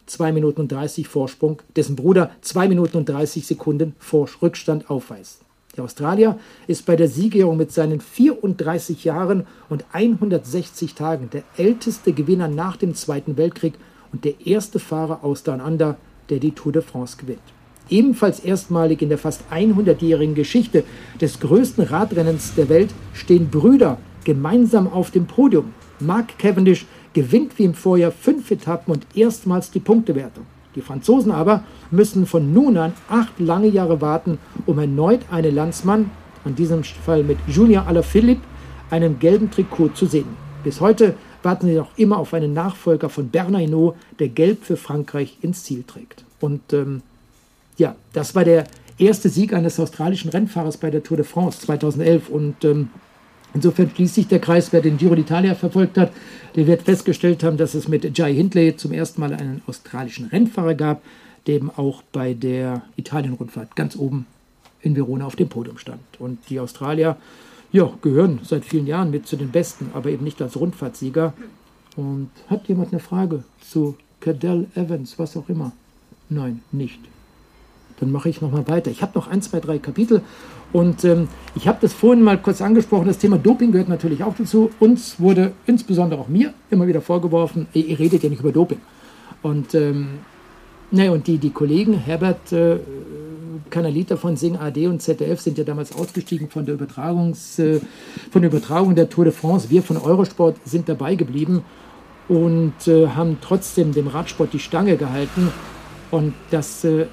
2 0.07 0.33
Minuten 0.33 0.63
und 0.63 0.73
30 0.73 1.09
Vorsprung, 1.09 1.63
dessen 1.77 1.97
Bruder 1.97 2.31
2 2.41 2.69
Minuten 2.69 2.97
und 2.97 3.09
30 3.09 3.47
Sekunden 3.47 3.95
vor 3.99 4.29
Rückstand 4.41 4.91
aufweist. 4.91 5.41
Der 5.77 5.85
Australier 5.85 6.39
ist 6.67 6.85
bei 6.85 6.97
der 6.97 7.09
Siegerehrung 7.09 7.57
mit 7.57 7.73
seinen 7.73 8.01
34 8.01 9.05
Jahren 9.05 9.47
und 9.71 9.85
160 9.93 10.95
Tagen 10.95 11.31
der 11.31 11.45
älteste 11.57 12.13
Gewinner 12.13 12.49
nach 12.49 12.77
dem 12.77 12.95
Zweiten 12.95 13.39
Weltkrieg 13.39 13.75
und 14.13 14.25
der 14.25 14.47
erste 14.47 14.79
Fahrer 14.79 15.25
aus 15.25 15.43
Down 15.45 15.63
Under, 15.63 15.97
der 16.29 16.41
die 16.41 16.53
Tour 16.53 16.73
de 16.73 16.83
France 16.83 17.17
gewinnt. 17.17 17.41
Ebenfalls 17.89 18.41
erstmalig 18.41 19.03
in 19.03 19.09
der 19.09 19.19
fast 19.19 19.43
100-jährigen 19.51 20.35
Geschichte 20.35 20.85
des 21.21 21.41
größten 21.41 21.85
Radrennens 21.85 22.55
der 22.55 22.69
Welt 22.69 22.91
stehen 23.15 23.49
Brüder 23.49 23.99
gemeinsam 24.25 24.87
auf 24.87 25.11
dem 25.11 25.27
Podium. 25.27 25.75
Mark 26.01 26.39
Cavendish 26.39 26.87
gewinnt 27.13 27.59
wie 27.59 27.65
im 27.65 27.75
Vorjahr 27.75 28.13
fünf 28.13 28.51
Etappen 28.51 28.93
und 28.93 29.07
erstmals 29.15 29.71
die 29.71 29.81
Punktewertung. 29.81 30.47
Die 30.75 30.81
Franzosen 30.81 31.33
aber 31.33 31.65
müssen 31.91 32.27
von 32.27 32.53
nun 32.53 32.77
an 32.77 32.95
acht 33.09 33.39
lange 33.39 33.69
Jahre 33.69 34.01
warten, 34.01 34.39
um 34.67 34.79
erneut 34.79 35.21
einen 35.31 35.55
Landsmann, 35.55 36.11
in 36.45 36.55
diesem 36.55 36.83
Fall 36.83 37.23
mit 37.23 37.39
Julien 37.47 37.87
Alaphilippe, 37.87 38.43
einen 38.91 39.19
gelben 39.19 39.51
Trikot 39.51 39.91
zu 39.91 40.07
sehen. 40.07 40.37
Bis 40.65 40.81
heute 40.81 41.15
warten 41.43 41.67
sie 41.67 41.75
noch 41.75 41.97
immer 41.97 42.19
auf 42.19 42.35
einen 42.35 42.53
Nachfolger 42.53 43.09
von 43.09 43.29
Bernard 43.29 43.63
Hinault, 43.63 43.97
der 44.19 44.29
gelb 44.29 44.65
für 44.65 44.77
Frankreich 44.77 45.39
ins 45.43 45.65
Ziel 45.65 45.83
trägt. 45.85 46.25
Und 46.41 46.73
ähm, 46.73 47.03
ja, 47.77 47.97
das 48.13 48.35
war 48.35 48.45
der 48.45 48.65
erste 48.99 49.29
Sieg 49.29 49.53
eines 49.53 49.81
australischen 49.81 50.31
Rennfahrers 50.31 50.77
bei 50.77 50.91
der 50.91 51.03
Tour 51.03 51.17
de 51.17 51.27
France 51.27 51.61
2011. 51.61 52.29
Und 52.29 52.65
ähm, 52.65 52.91
insofern 53.55 53.91
schließt 53.91 54.15
sich 54.15 54.29
der 54.29 54.41
Kreis, 54.41 54.73
wer 54.73 54.81
den 54.81 54.97
Giro 54.97 55.15
d'Italia 55.15 55.55
verfolgt 55.55 55.99
hat, 55.99 56.13
der 56.57 56.67
wird 56.67 56.83
festgestellt 56.83 57.43
haben, 57.43 57.57
dass 57.57 57.75
es 57.75 57.89
mit 57.89 58.17
Jai 58.17 58.35
Hindley 58.35 58.77
zum 58.77 58.93
ersten 58.93 59.21
Mal 59.21 59.33
einen 59.33 59.63
australischen 59.67 60.27
Rennfahrer 60.27 60.75
gab, 60.75 61.03
der 61.47 61.57
eben 61.57 61.71
auch 61.71 62.03
bei 62.13 62.35
der 62.35 62.83
Italien-Rundfahrt 62.97 63.75
ganz 63.77 63.97
oben 63.97 64.27
in 64.81 64.97
Verona 64.97 65.27
auf 65.27 65.37
dem 65.37 65.49
Podium 65.49 65.79
stand. 65.79 66.01
Und 66.19 66.39
die 66.51 66.61
Australier 66.61 67.17
ja, 67.73 67.91
gehören 68.03 68.41
seit 68.43 68.65
vielen 68.65 68.87
Jahren 68.87 69.11
mit 69.11 69.27
zu 69.27 69.37
den 69.37 69.51
Besten, 69.51 69.91
aber 69.95 70.11
eben 70.11 70.25
nicht 70.25 70.41
als 70.43 70.57
Rundfahrtsieger. 70.57 71.33
Und 71.97 72.31
hat 72.49 72.69
jemand 72.69 72.93
eine 72.93 73.01
Frage 73.01 73.45
zu 73.61 73.97
Cadell 74.21 74.67
Evans, 74.75 75.19
was 75.19 75.37
auch 75.37 75.49
immer? 75.49 75.73
Nein, 76.29 76.63
nicht. 76.71 77.01
Dann 78.01 78.11
mache 78.11 78.29
ich 78.29 78.41
nochmal 78.41 78.67
weiter. 78.69 78.91
Ich 78.91 79.03
habe 79.03 79.13
noch 79.15 79.29
ein, 79.29 79.43
zwei, 79.43 79.61
drei 79.61 79.79
Kapitel 79.79 80.23
und 80.73 81.05
ähm, 81.05 81.29
ich 81.55 81.69
habe 81.69 81.79
das 81.81 81.93
vorhin 81.93 82.23
mal 82.23 82.39
kurz 82.39 82.63
angesprochen. 82.63 83.07
Das 83.07 83.19
Thema 83.19 83.39
Doping 83.39 83.73
gehört 83.73 83.89
natürlich 83.89 84.25
auch 84.25 84.35
dazu. 84.35 84.71
Uns 84.81 85.21
wurde 85.21 85.53
insbesondere 85.67 86.21
auch 86.21 86.29
mir 86.29 86.55
immer 86.71 86.87
wieder 86.87 87.01
vorgeworfen, 87.01 87.67
ihr, 87.75 87.87
ihr 87.87 87.99
redet 87.99 88.23
ja 88.23 88.31
nicht 88.31 88.41
über 88.41 88.53
Doping. 88.53 88.81
Und 89.43 89.75
ähm, 89.75 90.21
naja, 90.91 91.11
und 91.13 91.27
die, 91.27 91.39
die 91.39 91.51
Kollegen, 91.51 91.95
Herbert 91.95 92.53
äh, 92.53 92.79
Kanalita 93.71 94.17
von 94.17 94.37
Sing 94.37 94.57
AD 94.57 94.87
und 94.87 95.01
ZDF 95.01 95.41
sind 95.41 95.59
ja 95.59 95.65
damals 95.65 95.95
ausgestiegen 95.95 96.49
von 96.49 96.65
der, 96.65 96.75
Übertragungs, 96.75 97.59
äh, 97.59 97.81
von 98.31 98.43
der 98.43 98.51
Übertragung 98.51 98.95
der 98.95 99.09
Tour 99.09 99.25
de 99.25 99.33
France. 99.33 99.71
Wir 99.71 99.83
von 99.83 99.97
Eurosport 99.97 100.57
sind 100.65 100.89
dabei 100.89 101.15
geblieben 101.15 101.65
und 102.29 102.75
äh, 102.87 103.09
haben 103.09 103.39
trotzdem 103.41 103.93
dem 103.93 104.07
Radsport 104.07 104.53
die 104.53 104.59
Stange 104.59 104.97
gehalten. 104.97 105.49
Und 106.11 106.35
das 106.51 106.85
äh, 106.85 107.07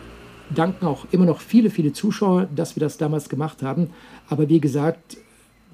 danken 0.55 0.85
auch 0.85 1.05
immer 1.11 1.25
noch 1.25 1.41
viele, 1.41 1.69
viele 1.69 1.93
Zuschauer, 1.93 2.47
dass 2.55 2.75
wir 2.75 2.81
das 2.81 2.97
damals 2.97 3.29
gemacht 3.29 3.61
haben. 3.61 3.89
Aber 4.27 4.49
wie 4.49 4.59
gesagt, 4.59 5.17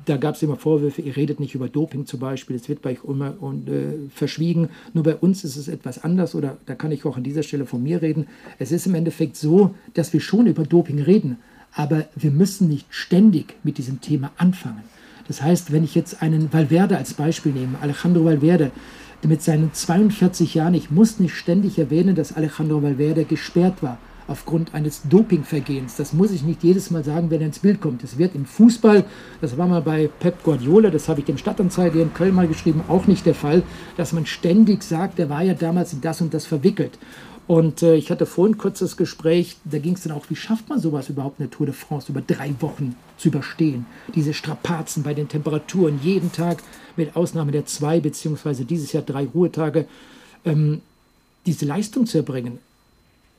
da 0.05 0.17
gab 0.17 0.35
es 0.35 0.43
immer 0.43 0.55
Vorwürfe, 0.55 1.01
ihr 1.01 1.15
redet 1.15 1.39
nicht 1.39 1.55
über 1.55 1.67
Doping 1.67 2.05
zum 2.05 2.19
Beispiel, 2.19 2.55
es 2.55 2.69
wird 2.69 2.81
bei 2.81 2.91
euch 2.91 3.03
immer 3.03 3.33
und, 3.39 3.67
äh, 3.67 3.93
verschwiegen. 4.13 4.69
Nur 4.93 5.03
bei 5.03 5.15
uns 5.15 5.43
ist 5.43 5.55
es 5.55 5.67
etwas 5.67 6.03
anders 6.03 6.35
oder 6.35 6.57
da 6.65 6.75
kann 6.75 6.91
ich 6.91 7.05
auch 7.05 7.17
an 7.17 7.23
dieser 7.23 7.43
Stelle 7.43 7.65
von 7.65 7.81
mir 7.81 8.01
reden. 8.01 8.27
Es 8.59 8.71
ist 8.71 8.85
im 8.85 8.95
Endeffekt 8.95 9.35
so, 9.35 9.73
dass 9.93 10.13
wir 10.13 10.19
schon 10.19 10.47
über 10.47 10.63
Doping 10.63 11.01
reden, 11.01 11.37
aber 11.73 12.05
wir 12.15 12.31
müssen 12.31 12.67
nicht 12.67 12.85
ständig 12.91 13.55
mit 13.63 13.77
diesem 13.77 13.99
Thema 13.99 14.31
anfangen. 14.37 14.83
Das 15.27 15.41
heißt, 15.41 15.71
wenn 15.71 15.83
ich 15.83 15.95
jetzt 15.95 16.21
einen 16.21 16.53
Valverde 16.53 16.97
als 16.97 17.15
Beispiel 17.15 17.51
nehme, 17.51 17.79
Alejandro 17.81 18.25
Valverde, 18.25 18.71
mit 19.23 19.41
seinen 19.41 19.73
42 19.73 20.53
Jahren, 20.53 20.75
ich 20.75 20.91
muss 20.91 21.19
nicht 21.19 21.33
ständig 21.33 21.79
erwähnen, 21.79 22.13
dass 22.13 22.33
Alejandro 22.33 22.83
Valverde 22.83 23.25
gesperrt 23.25 23.81
war 23.81 23.97
aufgrund 24.27 24.73
eines 24.73 25.01
Dopingvergehens. 25.07 25.95
Das 25.95 26.13
muss 26.13 26.31
ich 26.31 26.43
nicht 26.43 26.63
jedes 26.63 26.91
Mal 26.91 27.03
sagen, 27.03 27.29
wenn 27.29 27.41
er 27.41 27.47
ins 27.47 27.59
Bild 27.59 27.81
kommt. 27.81 28.03
Es 28.03 28.17
wird 28.17 28.35
im 28.35 28.45
Fußball, 28.45 29.05
das 29.41 29.57
war 29.57 29.67
mal 29.67 29.81
bei 29.81 30.09
Pep 30.19 30.43
Guardiola, 30.43 30.89
das 30.89 31.07
habe 31.07 31.19
ich 31.19 31.25
dem 31.25 31.37
Stadtanzeiger 31.37 32.01
in 32.01 32.13
Köln 32.13 32.33
mal 32.33 32.47
geschrieben, 32.47 32.83
auch 32.87 33.07
nicht 33.07 33.25
der 33.25 33.35
Fall, 33.35 33.63
dass 33.97 34.13
man 34.13 34.25
ständig 34.25 34.83
sagt, 34.83 35.19
er 35.19 35.29
war 35.29 35.43
ja 35.43 35.53
damals 35.53 35.93
in 35.93 36.01
das 36.01 36.21
und 36.21 36.33
das 36.33 36.45
verwickelt. 36.45 36.97
Und 37.47 37.83
äh, 37.83 37.95
ich 37.95 38.09
hatte 38.09 38.25
vorhin 38.25 38.55
ein 38.55 38.57
kurzes 38.57 38.97
Gespräch, 38.97 39.57
da 39.65 39.77
ging 39.77 39.93
es 39.93 40.01
dann 40.01 40.13
auch, 40.13 40.29
wie 40.29 40.35
schafft 40.35 40.67
man 40.67 40.79
sowas 40.79 41.09
überhaupt 41.09 41.39
in 41.39 41.45
der 41.45 41.55
Tour 41.55 41.67
de 41.67 41.75
France 41.75 42.11
über 42.11 42.21
drei 42.21 42.55
Wochen 42.59 42.95
zu 43.17 43.27
überstehen? 43.27 43.85
Diese 44.15 44.33
Strapazen 44.33 45.03
bei 45.03 45.13
den 45.13 45.27
Temperaturen, 45.27 45.99
jeden 46.01 46.31
Tag 46.31 46.63
mit 46.95 47.15
Ausnahme 47.15 47.51
der 47.51 47.67
zwei, 47.67 47.99
beziehungsweise 47.99 48.65
dieses 48.65 48.93
Jahr 48.93 49.03
drei 49.03 49.25
Ruhetage, 49.25 49.85
ähm, 50.43 50.81
diese 51.45 51.65
Leistung 51.65 52.07
zu 52.07 52.17
erbringen. 52.17 52.57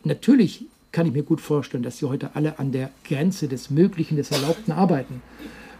Natürlich 0.04 0.66
kann 0.92 1.06
ich 1.06 1.12
mir 1.12 1.22
gut 1.22 1.40
vorstellen, 1.40 1.82
dass 1.82 1.98
sie 1.98 2.06
heute 2.06 2.30
alle 2.34 2.58
an 2.58 2.72
der 2.72 2.90
Grenze 3.04 3.48
des 3.48 3.70
Möglichen, 3.70 4.16
des 4.16 4.30
Erlaubten 4.30 4.72
arbeiten. 4.72 5.22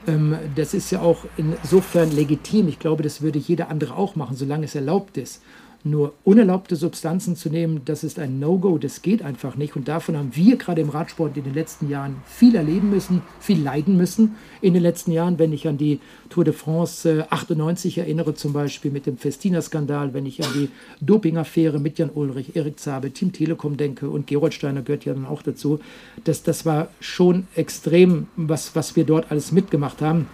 Ähm, 0.06 0.36
das 0.54 0.74
ist 0.74 0.90
ja 0.90 1.00
auch 1.00 1.24
insofern 1.36 2.10
legitim. 2.10 2.68
Ich 2.68 2.78
glaube, 2.78 3.02
das 3.02 3.22
würde 3.22 3.38
jeder 3.38 3.68
andere 3.70 3.96
auch 3.96 4.16
machen, 4.16 4.36
solange 4.36 4.66
es 4.66 4.74
erlaubt 4.74 5.16
ist. 5.16 5.42
Nur 5.86 6.14
unerlaubte 6.24 6.74
Substanzen 6.74 7.36
zu 7.36 7.48
nehmen, 7.48 7.82
das 7.84 8.02
ist 8.02 8.18
ein 8.18 8.40
No-Go, 8.40 8.76
das 8.76 9.02
geht 9.02 9.22
einfach 9.22 9.54
nicht. 9.54 9.76
Und 9.76 9.86
davon 9.86 10.16
haben 10.16 10.34
wir 10.34 10.56
gerade 10.56 10.80
im 10.80 10.88
Radsport 10.88 11.36
in 11.36 11.44
den 11.44 11.54
letzten 11.54 11.88
Jahren 11.88 12.16
viel 12.26 12.56
erleben 12.56 12.90
müssen, 12.90 13.22
viel 13.38 13.62
leiden 13.62 13.96
müssen 13.96 14.34
in 14.60 14.74
den 14.74 14.82
letzten 14.82 15.12
Jahren. 15.12 15.38
Wenn 15.38 15.52
ich 15.52 15.68
an 15.68 15.78
die 15.78 16.00
Tour 16.28 16.42
de 16.42 16.52
France 16.52 17.28
98 17.30 17.98
äh, 17.98 18.00
erinnere, 18.00 18.34
zum 18.34 18.52
Beispiel 18.52 18.90
mit 18.90 19.06
dem 19.06 19.16
Festina-Skandal, 19.16 20.12
wenn 20.12 20.26
ich 20.26 20.44
an 20.44 20.50
die 20.54 20.70
Doping-Affäre 21.02 21.78
mit 21.78 22.00
Jan 22.00 22.10
Ulrich, 22.12 22.56
Erik 22.56 22.80
Zabel, 22.80 23.12
Team 23.12 23.32
Telekom 23.32 23.76
denke 23.76 24.10
und 24.10 24.26
Gerold 24.26 24.54
Steiner 24.54 24.82
gehört 24.82 25.04
ja 25.04 25.14
dann 25.14 25.24
auch 25.24 25.42
dazu, 25.42 25.78
das, 26.24 26.42
das 26.42 26.66
war 26.66 26.88
schon 26.98 27.46
extrem, 27.54 28.26
was, 28.34 28.74
was 28.74 28.96
wir 28.96 29.04
dort 29.04 29.30
alles 29.30 29.52
mitgemacht 29.52 30.02
haben. 30.02 30.26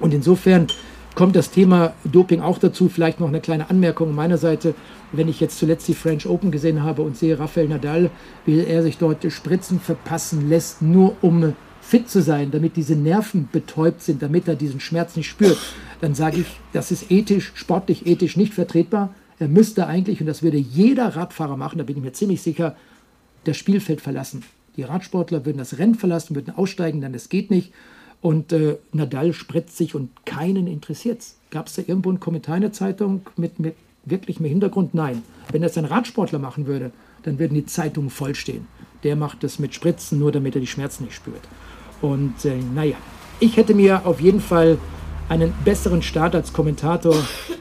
Und 0.00 0.12
insofern 0.12 0.66
kommt 1.14 1.36
das 1.36 1.50
Thema 1.50 1.94
Doping 2.04 2.40
auch 2.40 2.58
dazu. 2.58 2.88
Vielleicht 2.88 3.20
noch 3.20 3.28
eine 3.28 3.40
kleine 3.40 3.70
Anmerkung 3.70 4.14
meiner 4.14 4.38
Seite. 4.38 4.74
Wenn 5.12 5.28
ich 5.28 5.40
jetzt 5.40 5.58
zuletzt 5.58 5.88
die 5.88 5.94
French 5.94 6.26
Open 6.26 6.50
gesehen 6.50 6.82
habe 6.82 7.02
und 7.02 7.16
sehe 7.16 7.38
Rafael 7.38 7.68
Nadal, 7.68 8.10
wie 8.46 8.64
er 8.64 8.82
sich 8.82 8.98
dort 8.98 9.30
Spritzen 9.30 9.80
verpassen 9.80 10.48
lässt, 10.48 10.82
nur 10.82 11.16
um 11.22 11.54
fit 11.80 12.08
zu 12.08 12.22
sein, 12.22 12.50
damit 12.50 12.76
diese 12.76 12.94
Nerven 12.94 13.48
betäubt 13.50 14.02
sind, 14.02 14.22
damit 14.22 14.48
er 14.48 14.54
diesen 14.54 14.80
Schmerz 14.80 15.16
nicht 15.16 15.28
spürt, 15.28 15.58
dann 16.00 16.14
sage 16.14 16.40
ich, 16.40 16.46
das 16.72 16.90
ist 16.90 17.10
ethisch, 17.10 17.52
sportlich 17.54 18.06
ethisch 18.06 18.36
nicht 18.36 18.54
vertretbar. 18.54 19.14
Er 19.38 19.48
müsste 19.48 19.88
eigentlich, 19.88 20.20
und 20.20 20.26
das 20.26 20.42
würde 20.42 20.56
jeder 20.56 21.16
Radfahrer 21.16 21.56
machen, 21.56 21.78
da 21.78 21.84
bin 21.84 21.96
ich 21.96 22.02
mir 22.02 22.12
ziemlich 22.12 22.40
sicher, 22.40 22.76
das 23.44 23.56
Spielfeld 23.56 24.00
verlassen. 24.00 24.44
Die 24.76 24.84
Radsportler 24.84 25.44
würden 25.44 25.58
das 25.58 25.78
Rennen 25.78 25.96
verlassen, 25.96 26.34
würden 26.34 26.54
aussteigen, 26.54 27.00
dann 27.00 27.12
das 27.12 27.28
geht 27.28 27.50
nicht. 27.50 27.72
Und 28.22 28.52
äh, 28.52 28.76
Nadal 28.92 29.32
spritzt 29.32 29.76
sich 29.76 29.94
und 29.94 30.10
keinen 30.24 30.68
interessiert 30.68 31.20
es. 31.20 31.36
Gab 31.50 31.66
es 31.66 31.74
da 31.74 31.82
irgendwo 31.84 32.08
einen 32.08 32.20
Kommentar 32.20 32.56
in 32.56 32.62
der 32.62 32.72
Zeitung 32.72 33.22
mit, 33.36 33.58
mit 33.58 33.74
wirklich 34.04 34.38
Hintergrund? 34.38 34.94
Nein. 34.94 35.22
Wenn 35.50 35.62
das 35.62 35.76
ein 35.76 35.84
Radsportler 35.84 36.38
machen 36.38 36.66
würde, 36.66 36.92
dann 37.24 37.38
würden 37.38 37.54
die 37.54 37.66
Zeitungen 37.66 38.10
vollstehen. 38.10 38.66
Der 39.02 39.16
macht 39.16 39.42
das 39.42 39.58
mit 39.58 39.74
Spritzen, 39.74 40.20
nur 40.20 40.30
damit 40.30 40.54
er 40.54 40.60
die 40.60 40.68
Schmerzen 40.68 41.04
nicht 41.04 41.16
spürt. 41.16 41.42
Und 42.00 42.44
äh, 42.44 42.54
naja, 42.74 42.96
ich 43.40 43.56
hätte 43.56 43.74
mir 43.74 44.06
auf 44.06 44.20
jeden 44.20 44.40
Fall 44.40 44.78
einen 45.28 45.52
besseren 45.64 46.02
Start 46.02 46.34
als 46.34 46.52
Kommentator 46.52 47.16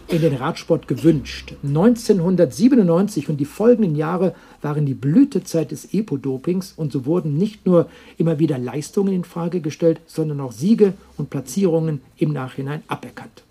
in 0.07 0.21
den 0.21 0.35
Radsport 0.35 0.87
gewünscht. 0.87 1.53
1997 1.63 3.29
und 3.29 3.37
die 3.37 3.45
folgenden 3.45 3.95
Jahre 3.95 4.35
waren 4.61 4.85
die 4.85 4.93
Blütezeit 4.93 5.71
des 5.71 5.93
Epo-Dopings 5.93 6.73
und 6.75 6.91
so 6.91 7.05
wurden 7.05 7.37
nicht 7.37 7.65
nur 7.65 7.89
immer 8.17 8.39
wieder 8.39 8.57
Leistungen 8.57 9.13
in 9.13 9.23
Frage 9.23 9.61
gestellt, 9.61 9.99
sondern 10.07 10.39
auch 10.39 10.51
Siege 10.51 10.93
und 11.17 11.29
Platzierungen 11.29 12.01
im 12.17 12.33
Nachhinein 12.33 12.83
aberkannt. 12.87 13.43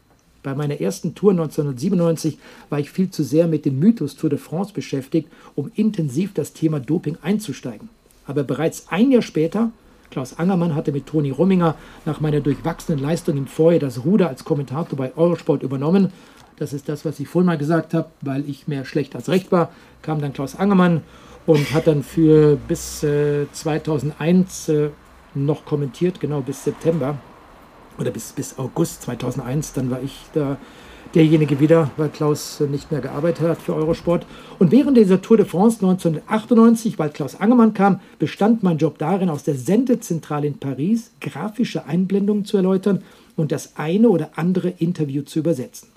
Bei 0.42 0.54
meiner 0.54 0.80
ersten 0.80 1.14
Tour 1.14 1.32
1997 1.32 2.38
war 2.70 2.80
ich 2.80 2.90
viel 2.90 3.10
zu 3.10 3.22
sehr 3.22 3.46
mit 3.46 3.66
dem 3.66 3.78
Mythos 3.78 4.16
Tour 4.16 4.30
de 4.30 4.38
France 4.38 4.72
beschäftigt, 4.72 5.28
um 5.54 5.70
intensiv 5.74 6.32
das 6.32 6.54
Thema 6.54 6.80
Doping 6.80 7.18
einzusteigen. 7.20 7.90
Aber 8.26 8.42
bereits 8.42 8.86
ein 8.88 9.10
Jahr 9.10 9.22
später, 9.22 9.70
Klaus 10.10 10.38
Angermann 10.38 10.74
hatte 10.74 10.92
mit 10.92 11.06
Toni 11.06 11.30
Rumminger 11.30 11.76
nach 12.04 12.20
meiner 12.20 12.40
durchwachsenen 12.40 13.00
Leistung 13.00 13.36
im 13.36 13.46
Vorjahr 13.46 13.80
das 13.80 14.04
Ruder 14.04 14.28
als 14.28 14.44
Kommentator 14.44 14.98
bei 14.98 15.12
Eurosport 15.16 15.62
übernommen. 15.62 16.12
Das 16.60 16.74
ist 16.74 16.90
das, 16.90 17.06
was 17.06 17.18
ich 17.18 17.26
vorhin 17.26 17.46
mal 17.46 17.56
gesagt 17.56 17.94
habe, 17.94 18.10
weil 18.20 18.46
ich 18.46 18.68
mehr 18.68 18.84
schlecht 18.84 19.16
als 19.16 19.30
recht 19.30 19.50
war. 19.50 19.70
Kam 20.02 20.20
dann 20.20 20.34
Klaus 20.34 20.56
Angermann 20.56 21.00
und 21.46 21.72
hat 21.72 21.86
dann 21.86 22.02
für 22.02 22.58
bis 22.68 23.02
äh, 23.02 23.46
2001 23.50 24.68
äh, 24.68 24.90
noch 25.34 25.64
kommentiert, 25.64 26.20
genau 26.20 26.42
bis 26.42 26.62
September 26.64 27.16
oder 27.98 28.10
bis, 28.10 28.32
bis 28.32 28.58
August 28.58 29.04
2001. 29.04 29.72
Dann 29.72 29.90
war 29.90 30.02
ich 30.02 30.26
da 30.34 30.58
derjenige 31.14 31.60
wieder, 31.60 31.90
weil 31.96 32.10
Klaus 32.10 32.60
nicht 32.60 32.92
mehr 32.92 33.00
gearbeitet 33.00 33.48
hat 33.48 33.62
für 33.62 33.74
Eurosport. 33.74 34.26
Und 34.58 34.70
während 34.70 34.98
dieser 34.98 35.22
Tour 35.22 35.38
de 35.38 35.46
France 35.46 35.78
1998, 35.78 36.98
weil 36.98 37.08
Klaus 37.08 37.40
Angermann 37.40 37.72
kam, 37.72 38.00
bestand 38.18 38.62
mein 38.62 38.76
Job 38.76 38.98
darin, 38.98 39.30
aus 39.30 39.44
der 39.44 39.54
Sendezentrale 39.54 40.46
in 40.46 40.58
Paris 40.58 41.10
grafische 41.22 41.86
Einblendungen 41.86 42.44
zu 42.44 42.58
erläutern 42.58 43.02
und 43.34 43.50
das 43.50 43.76
eine 43.76 44.10
oder 44.10 44.32
andere 44.36 44.68
Interview 44.68 45.22
zu 45.22 45.38
übersetzen. 45.38 45.88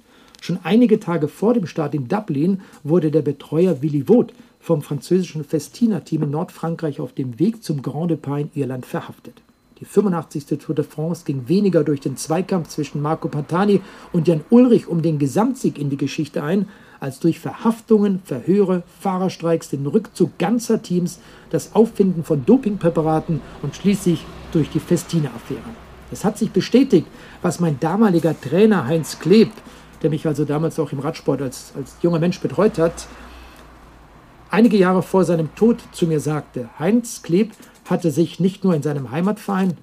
Schon 0.44 0.60
einige 0.64 1.00
Tage 1.00 1.30
vor 1.30 1.54
dem 1.54 1.68
Start 1.68 1.96
in 1.96 2.10
Dublin 2.10 2.60
wurde 2.84 3.12
der 3.12 3.22
Betreuer 3.22 3.82
Willy 3.82 4.04
Vogt 4.08 4.34
vom 4.60 4.82
französischen 4.82 5.46
Festina-Team 5.46 6.24
in 6.24 6.32
Nordfrankreich 6.32 7.00
auf 7.00 7.14
dem 7.14 7.40
Weg 7.40 7.64
zum 7.64 7.82
Grand 7.82 8.12
Depart 8.12 8.42
in 8.42 8.50
Irland 8.54 8.86
verhaftet. 8.86 9.36
Die 9.80 9.86
85. 9.86 10.60
Tour 10.60 10.76
de 10.76 10.84
France 10.84 11.24
ging 11.24 11.48
weniger 11.48 11.86
durch 11.86 12.02
den 12.02 12.18
Zweikampf 12.18 12.68
zwischen 12.68 13.02
Marco 13.02 13.30
Pantani 13.30 13.80
und 14.12 14.28
Jan 14.28 14.44
Ulrich 14.50 14.90
um 14.90 15.02
den 15.02 15.18
Gesamtsieg 15.18 15.80
in 15.80 15.90
die 15.90 15.96
Geschichte 15.96 16.44
ein, 16.44 16.68
als 17.00 17.22
durch 17.22 17.40
Verhaftungen, 17.40 18.20
Verhöre, 18.26 18.84
Fahrerstreiks, 19.00 19.70
den 19.70 19.88
Rückzug 19.88 20.38
ganzer 20.40 20.82
Teams, 20.82 21.20
das 21.52 21.74
Auffinden 21.74 22.26
von 22.26 22.46
Dopingpräparaten 22.46 23.40
und 23.62 23.78
schließlich 23.78 24.26
durch 24.52 24.70
die 24.70 24.82
Festina-Affäre. 24.82 25.62
Es 26.12 26.26
hat 26.26 26.38
sich 26.38 26.52
bestätigt, 26.52 27.08
was 27.42 27.62
mein 27.62 27.80
damaliger 27.80 28.40
Trainer 28.40 28.86
Heinz 28.86 29.20
Kleb, 29.20 29.50
der 30.04 30.10
mich 30.10 30.28
also 30.28 30.46
damals 30.46 30.78
auch 30.80 30.92
im 30.92 31.00
Radsport 31.00 31.42
als, 31.42 31.74
als 31.76 31.96
junger 32.02 32.20
Mensch 32.20 32.40
betreut 32.40 32.78
hat, 32.78 33.08
einige 34.52 34.78
Jahre 34.78 35.02
vor 35.02 35.26
seinem 35.26 35.56
Tod 35.56 35.82
zu 35.94 36.06
mir 36.06 36.20
sagte. 36.20 36.70
Heinz 36.78 37.24
Kleb 37.24 37.54
hatte 37.90 38.12
sich 38.12 38.40
nicht 38.40 38.64
nur 38.64 38.76
in 38.76 38.84
seinem 38.84 39.12
Heimatverein, 39.12 39.78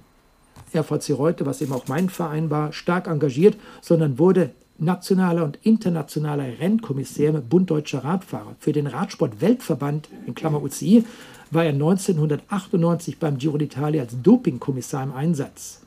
RVC 0.75 1.19
Reute, 1.19 1.47
was 1.47 1.61
eben 1.61 1.73
auch 1.73 1.89
mein 1.89 2.09
Verein 2.09 2.50
war, 2.50 2.73
stark 2.73 3.09
engagiert, 3.09 3.57
sondern 3.81 4.19
wurde 4.19 4.53
nationaler 4.79 5.45
und 5.45 5.59
internationaler 5.62 6.59
Rennkommissär 6.61 7.31
im 7.31 7.49
Bund 7.49 7.71
Deutscher 7.71 8.05
Radfahrer. 8.05 8.55
Für 8.59 8.73
den 8.73 8.87
Radsport-Weltverband, 8.87 10.09
in 10.27 10.35
Klammer 10.35 10.62
UCI, 10.62 11.05
war 11.50 11.65
er 11.65 11.73
1998 11.73 13.19
beim 13.19 13.39
Giro 13.39 13.57
d'Italia 13.57 14.00
als 14.00 14.15
Dopingkommissar 14.23 15.03
im 15.03 15.12
Einsatz. 15.12 15.81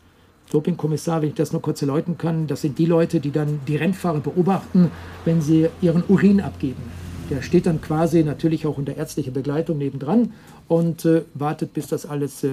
Dopingkommissar, 0.54 1.22
wenn 1.22 1.30
ich 1.30 1.36
das 1.36 1.52
nur 1.52 1.62
kurz 1.62 1.82
erläutern 1.82 2.18
kann, 2.18 2.48
das 2.48 2.62
sind 2.62 2.78
die 2.78 2.86
Leute, 2.86 3.20
die 3.20 3.32
dann 3.32 3.60
die 3.68 3.76
Rennfahrer 3.76 4.20
beobachten, 4.20 4.92
wenn 5.26 5.42
sie 5.42 5.68
ihren 5.82 6.04
Urin 6.08 6.42
abgeben. 6.42 6.82
Der 7.30 7.42
steht 7.42 7.66
dann 7.66 7.82
quasi 7.82 8.24
natürlich 8.24 8.68
auch 8.68 8.78
unter 8.78 8.96
ärztlicher 8.96 9.32
Begleitung 9.32 9.80
nebendran 9.80 10.34
und 10.68 11.06
äh, 11.06 11.24
wartet, 11.34 11.74
bis 11.74 11.88
das 11.88 12.06
alles 12.06 12.44
äh, 12.44 12.52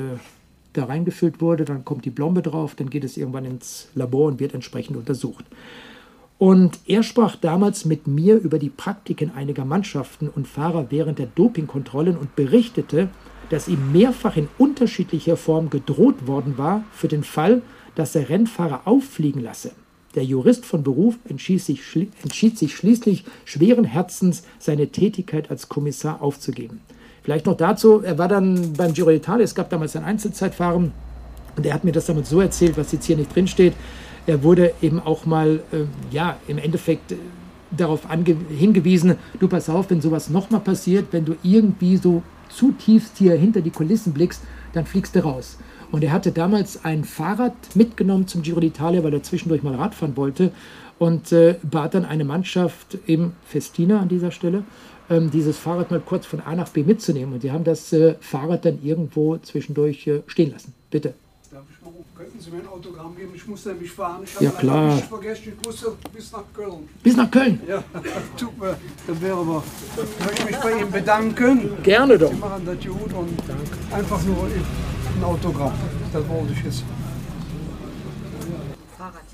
da 0.73 0.85
reingefüllt 0.85 1.41
wurde. 1.41 1.65
Dann 1.67 1.85
kommt 1.85 2.07
die 2.07 2.11
Blombe 2.11 2.41
drauf, 2.41 2.75
dann 2.75 2.89
geht 2.89 3.05
es 3.05 3.19
irgendwann 3.19 3.45
ins 3.45 3.89
Labor 3.95 4.29
und 4.29 4.41
wird 4.41 4.55
entsprechend 4.55 4.97
untersucht. 4.97 5.45
Und 6.39 6.79
er 6.87 7.03
sprach 7.03 7.37
damals 7.37 7.85
mit 7.85 8.07
mir 8.07 8.37
über 8.37 8.59
die 8.59 8.71
Praktiken 8.71 9.33
einiger 9.35 9.67
Mannschaften 9.67 10.31
und 10.31 10.49
Fahrer 10.49 10.87
während 10.89 11.19
der 11.19 11.27
Dopingkontrollen 11.27 12.17
und 12.17 12.35
berichtete, 12.35 13.11
dass 13.51 13.69
ihm 13.69 13.93
mehrfach 13.93 14.39
in 14.39 14.49
unterschiedlicher 14.57 15.37
Form 15.37 15.69
gedroht 15.69 16.27
worden 16.27 16.57
war 16.57 16.85
für 16.93 17.09
den 17.09 17.25
Fall, 17.25 17.61
dass 17.95 18.15
er 18.15 18.29
Rennfahrer 18.29 18.83
auffliegen 18.85 19.43
lasse. 19.43 19.73
Der 20.15 20.25
Jurist 20.25 20.67
von 20.67 20.83
Beruf 20.83 21.17
entschied 21.29 21.63
sich, 21.63 21.81
entschied 22.23 22.59
sich 22.59 22.75
schließlich 22.75 23.25
schweren 23.45 23.85
Herzens, 23.85 24.43
seine 24.59 24.89
Tätigkeit 24.89 25.51
als 25.51 25.69
Kommissar 25.69 26.21
aufzugeben. 26.21 26.81
Vielleicht 27.23 27.47
noch 27.47 27.57
dazu, 27.57 28.01
er 28.03 28.19
war 28.19 28.27
dann 28.27 28.73
beim 28.73 28.93
Giro 28.93 29.11
d'Italia, 29.11 29.43
es 29.43 29.55
gab 29.55 29.71
damals 29.71 29.95
ein 29.95 30.05
Einzelzeitfahren 30.05 30.93
und 31.57 31.67
er 31.67 31.75
hat 31.75 31.85
mir 31.85 31.93
das 31.93 32.07
damals 32.07 32.31
so 32.31 32.41
erzählt, 32.41 32.77
was 32.77 32.91
jetzt 32.93 33.07
hier 33.07 33.17
nicht 33.17 33.35
drin 33.35 33.47
steht. 33.47 33.75
Er 34.27 34.43
wurde 34.43 34.73
eben 34.83 34.99
auch 35.01 35.27
mal, 35.27 35.63
äh, 35.73 35.85
ja, 36.11 36.39
im 36.49 36.59
Endeffekt 36.59 37.13
äh, 37.13 37.17
darauf 37.71 38.01
hingewiesen, 38.11 39.17
du 39.39 39.47
pass 39.47 39.69
auf, 39.69 39.91
wenn 39.91 40.01
sowas 40.01 40.29
nochmal 40.29 40.61
passiert, 40.61 41.09
wenn 41.13 41.25
du 41.25 41.37
irgendwie 41.43 41.97
so 41.97 42.23
zutiefst 42.49 43.19
hier 43.19 43.35
hinter 43.35 43.61
die 43.61 43.71
Kulissen 43.71 44.13
blickst, 44.13 44.43
dann 44.73 44.87
fliegst 44.87 45.15
du 45.15 45.21
raus. 45.21 45.57
Und 45.93 46.05
er 46.05 46.13
hatte 46.13 46.33
damals 46.33 46.85
ein 46.85 47.05
Fahrrad 47.05 47.55
mitgenommen 47.75 48.27
zum 48.27 48.43
Giro 48.43 48.61
d'Italia, 48.61 49.03
weil 49.03 49.15
er 49.15 49.23
zwischendurch 49.23 49.63
mal 49.63 49.75
Radfahren 49.75 50.17
wollte 50.17 50.53
und 50.99 51.33
äh, 51.33 51.57
bat 51.63 51.95
dann 51.95 52.05
eine 52.05 52.25
Mannschaft 52.25 52.99
im 53.07 53.33
Festina 53.45 54.01
an 54.01 54.09
dieser 54.09 54.31
Stelle, 54.31 54.65
ähm, 55.09 55.31
dieses 55.31 55.59
Fahrrad 55.59 55.91
mal 55.91 56.01
kurz 56.01 56.27
von 56.27 56.41
A 56.41 56.55
nach 56.55 56.69
B 56.69 56.85
mitzunehmen. 56.85 57.35
Und 57.35 57.43
die 57.43 57.51
haben 57.51 57.65
das 57.65 57.93
äh, 57.93 58.15
Fahrrad 58.21 58.65
dann 58.65 58.79
irgendwo 58.83 59.39
zwischendurch 59.39 60.07
äh, 60.07 60.23
stehen 60.27 60.53
lassen. 60.53 60.75
Bitte. 60.91 61.15
Könnten 62.21 62.39
Sie 62.39 62.51
mir 62.51 62.59
ein 62.59 62.69
Autogramm 62.69 63.17
geben? 63.17 63.33
Ich 63.35 63.47
muss 63.47 63.65
nämlich 63.65 63.91
fahren. 63.91 64.21
Ich 64.25 64.35
habe 64.35 64.45
ja, 64.45 64.51
klar. 64.51 64.95
nicht 64.95 65.07
vergessen, 65.07 65.55
ich 65.59 65.67
musste 65.67 65.97
bis 66.13 66.31
nach 66.33 66.45
Köln. 66.53 66.87
Bis 67.03 67.17
nach 67.17 67.31
Köln? 67.31 67.59
Ja, 67.67 67.83
tut 68.37 68.59
mir, 68.59 68.77
das 69.07 69.21
wäre 69.23 69.39
aber. 69.39 69.63
Ich 69.97 70.27
möchte 70.27 70.45
mich 70.45 70.57
bei 70.59 70.73
Ihnen 70.73 70.91
bedanken. 70.91 71.83
Gerne 71.83 72.19
doch. 72.19 72.31
Sie 72.31 72.37
machen 72.37 72.67
das 72.67 72.77
gut 72.85 73.15
und 73.15 73.39
Danke. 73.49 73.97
einfach 73.97 74.23
nur 74.25 74.45
ein 74.45 75.25
Autogramm. 75.25 75.73
Das 76.13 76.29
wollte 76.29 76.53
ich 76.53 76.63
jetzt. 76.63 76.85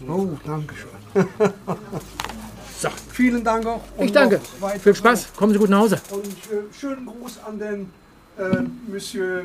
Oh, 0.08 0.28
danke 0.46 0.74
schön. 0.76 1.28
so. 2.78 2.88
Vielen 3.10 3.42
Dank 3.42 3.66
auch. 3.66 3.80
Ich 3.98 4.12
danke. 4.12 4.40
Viel 4.80 4.94
Spaß. 4.94 5.32
Kommen 5.34 5.52
Sie 5.52 5.58
gut 5.58 5.70
nach 5.70 5.80
Hause. 5.80 6.00
Und 6.12 6.24
äh, 6.24 6.72
schönen 6.72 7.04
Gruß 7.04 7.40
an 7.44 7.58
den 7.58 7.90
äh, 8.38 8.62
Monsieur 8.86 9.42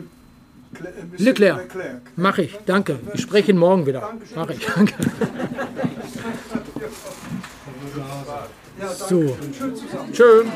Leclerc. 1.17 1.73
Leclerc. 1.73 2.01
Mach 2.15 2.37
ich. 2.37 2.57
Danke. 2.65 2.99
Ich 3.13 3.21
spreche 3.21 3.51
ihn 3.51 3.57
morgen 3.57 3.85
wieder. 3.85 4.13
Mach 4.35 4.49
ich. 4.49 4.65
Danke. 4.65 4.93
So. 9.09 9.37
Schön. 10.13 10.47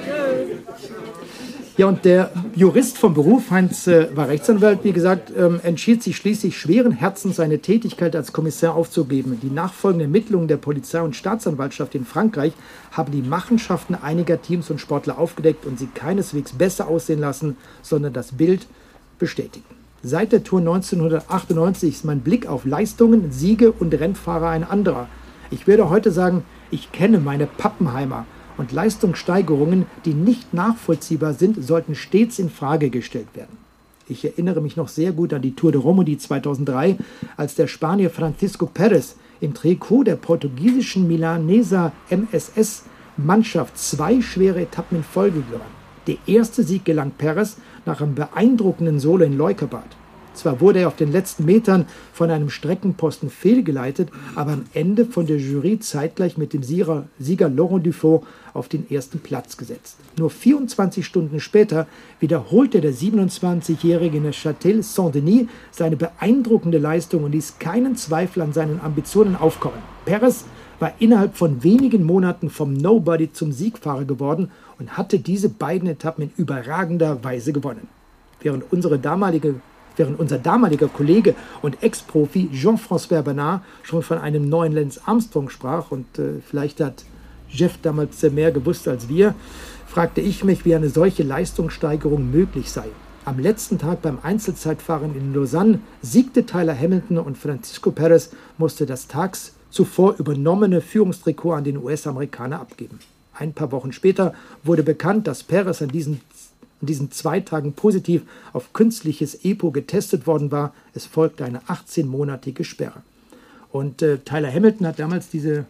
Ja, 1.77 1.87
und 1.87 2.05
der 2.05 2.31
Jurist 2.55 2.97
vom 2.97 3.13
Beruf, 3.13 3.51
Heinz 3.51 3.85
äh, 3.87 4.07
war 4.15 4.29
Rechtsanwalt, 4.29 4.85
wie 4.85 4.93
gesagt, 4.93 5.33
ähm, 5.37 5.59
entschied 5.61 6.01
sich 6.01 6.15
schließlich 6.15 6.57
schweren 6.57 6.93
Herzens, 6.93 7.35
seine 7.35 7.59
Tätigkeit 7.59 8.15
als 8.15 8.31
Kommissar 8.31 8.75
aufzugeben. 8.75 9.37
Die 9.43 9.49
nachfolgenden 9.49 10.07
Ermittlungen 10.07 10.47
der 10.47 10.55
Polizei 10.55 11.01
und 11.01 11.17
Staatsanwaltschaft 11.17 11.93
in 11.93 12.05
Frankreich 12.05 12.53
haben 12.91 13.11
die 13.11 13.21
Machenschaften 13.21 13.93
einiger 13.93 14.41
Teams 14.41 14.69
und 14.69 14.79
Sportler 14.79 15.19
aufgedeckt 15.19 15.65
und 15.65 15.77
sie 15.77 15.87
keineswegs 15.93 16.53
besser 16.53 16.87
aussehen 16.87 17.19
lassen, 17.19 17.57
sondern 17.81 18.13
das 18.13 18.31
Bild 18.31 18.67
bestätigen. 19.19 19.74
Seit 20.07 20.33
der 20.33 20.43
Tour 20.43 20.59
1998 20.59 21.89
ist 21.89 22.05
mein 22.05 22.19
Blick 22.19 22.45
auf 22.45 22.63
Leistungen, 22.63 23.31
Siege 23.31 23.71
und 23.71 23.91
Rennfahrer 23.91 24.49
ein 24.49 24.63
anderer. 24.63 25.07
Ich 25.49 25.65
würde 25.65 25.89
heute 25.89 26.11
sagen, 26.11 26.43
ich 26.69 26.91
kenne 26.91 27.17
meine 27.17 27.47
Pappenheimer 27.47 28.27
und 28.59 28.71
Leistungssteigerungen, 28.71 29.87
die 30.05 30.13
nicht 30.13 30.53
nachvollziehbar 30.53 31.33
sind, 31.33 31.65
sollten 31.65 31.95
stets 31.95 32.37
in 32.37 32.51
Frage 32.51 32.91
gestellt 32.91 33.29
werden. 33.33 33.57
Ich 34.07 34.23
erinnere 34.23 34.61
mich 34.61 34.77
noch 34.77 34.89
sehr 34.89 35.11
gut 35.11 35.33
an 35.33 35.41
die 35.41 35.55
Tour 35.55 35.71
de 35.71 35.81
Romandie 35.81 36.19
2003, 36.19 36.97
als 37.35 37.55
der 37.55 37.65
Spanier 37.65 38.11
Francisco 38.11 38.67
Perez 38.67 39.15
im 39.41 39.55
Trikot 39.55 40.03
der 40.03 40.17
portugiesischen 40.17 41.07
Milaneser 41.07 41.93
MSS 42.11 42.83
Mannschaft 43.17 43.79
zwei 43.79 44.21
schwere 44.21 44.61
Etappen 44.61 44.99
in 44.99 45.03
Folge 45.03 45.41
gewann. 45.41 45.75
Der 46.05 46.17
erste 46.27 46.61
Sieg 46.61 46.85
gelang 46.85 47.09
Perez 47.17 47.57
nach 47.85 48.01
einem 48.01 48.15
beeindruckenden 48.15 48.99
Solo 48.99 49.25
in 49.25 49.37
Leukerbad. 49.37 49.95
Zwar 50.35 50.59
wurde 50.59 50.79
er 50.79 50.87
auf 50.87 50.95
den 50.95 51.11
letzten 51.11 51.45
Metern 51.45 51.85
von 52.13 52.29
einem 52.29 52.49
Streckenposten 52.49 53.29
fehlgeleitet, 53.29 54.09
aber 54.35 54.53
am 54.53 54.65
Ende 54.73 55.05
von 55.05 55.25
der 55.25 55.37
Jury 55.37 55.79
zeitgleich 55.79 56.37
mit 56.37 56.53
dem 56.53 56.61
Sieger, 56.61 57.07
Sieger 57.19 57.49
Laurent 57.49 57.85
Dufaux 57.85 58.25
auf 58.53 58.67
den 58.67 58.89
ersten 58.89 59.19
Platz 59.19 59.57
gesetzt. 59.57 59.97
Nur 60.17 60.29
24 60.29 61.05
Stunden 61.05 61.39
später 61.39 61.87
wiederholte 62.19 62.81
der 62.81 62.93
27-Jährige 62.93 64.17
in 64.17 64.31
Châtel 64.31 64.83
Saint-Denis 64.83 65.47
seine 65.71 65.95
beeindruckende 65.95 66.77
Leistung 66.77 67.23
und 67.23 67.31
ließ 67.31 67.59
keinen 67.59 67.95
Zweifel 67.95 68.41
an 68.41 68.53
seinen 68.53 68.81
Ambitionen 68.81 69.35
aufkommen. 69.35 69.79
Perez 70.05 70.45
war 70.79 70.93
innerhalb 70.99 71.37
von 71.37 71.63
wenigen 71.63 72.03
Monaten 72.03 72.49
vom 72.49 72.73
Nobody 72.73 73.31
zum 73.31 73.51
Siegfahrer 73.51 74.05
geworden 74.05 74.51
und 74.79 74.97
hatte 74.97 75.19
diese 75.19 75.49
beiden 75.49 75.87
Etappen 75.89 76.25
in 76.25 76.31
überragender 76.37 77.23
Weise 77.23 77.53
gewonnen. 77.53 77.87
Während 78.41 78.71
unsere 78.71 78.99
damalige 78.99 79.55
während 79.97 80.19
unser 80.19 80.37
damaliger 80.37 80.87
Kollege 80.87 81.35
und 81.61 81.81
Ex-Profi 81.81 82.49
Jean-François 82.51 83.21
Bernard 83.21 83.61
schon 83.83 84.03
von 84.03 84.17
einem 84.17 84.49
neuen 84.49 84.73
Lance 84.73 84.99
Armstrong 85.05 85.49
sprach 85.49 85.91
und 85.91 86.19
äh, 86.19 86.41
vielleicht 86.45 86.81
hat 86.81 87.05
Jeff 87.49 87.77
damals 87.81 88.21
mehr 88.23 88.51
gewusst 88.51 88.87
als 88.87 89.07
wir, 89.07 89.35
fragte 89.87 90.21
ich 90.21 90.43
mich, 90.43 90.65
wie 90.65 90.75
eine 90.75 90.89
solche 90.89 91.23
Leistungssteigerung 91.23 92.29
möglich 92.31 92.71
sei. 92.71 92.87
Am 93.23 93.39
letzten 93.39 93.79
Tag 93.79 94.01
beim 94.01 94.19
Einzelzeitfahren 94.21 95.15
in 95.15 95.33
Lausanne 95.33 95.79
siegte 96.01 96.45
Tyler 96.45 96.77
Hamilton 96.77 97.17
und 97.17 97.37
Francisco 97.37 97.91
Perez 97.91 98.31
musste 98.57 98.85
das 98.85 99.07
tags 99.07 99.53
zuvor 99.75 100.15
übernommene 100.17 100.79
Führungstrikot 100.79 101.51
an 101.51 101.65
den 101.65 101.75
US-Amerikaner 101.77 102.61
abgeben. 102.61 102.99
Ein 103.33 103.51
paar 103.51 103.73
Wochen 103.73 103.91
später 103.91 104.33
wurde 104.63 104.83
bekannt, 104.83 105.27
dass 105.27 105.43
Perez 105.43 105.81
an 105.81 105.89
diesen, 105.89 106.21
an 106.79 106.87
diesen 106.87 107.11
zwei 107.11 107.41
Tagen 107.41 107.73
positiv 107.73 108.21
auf 108.53 108.71
künstliches 108.71 109.43
EPO 109.43 109.71
getestet 109.71 110.27
worden 110.27 110.49
war. 110.49 110.73
Es 110.93 111.05
folgte 111.05 111.43
eine 111.43 111.59
18-monatige 111.63 112.63
Sperre. 112.63 113.03
Und 113.73 114.01
äh, 114.01 114.19
Tyler 114.19 114.49
Hamilton 114.49 114.87
hat 114.87 114.97
damals 114.97 115.27
diese 115.27 115.65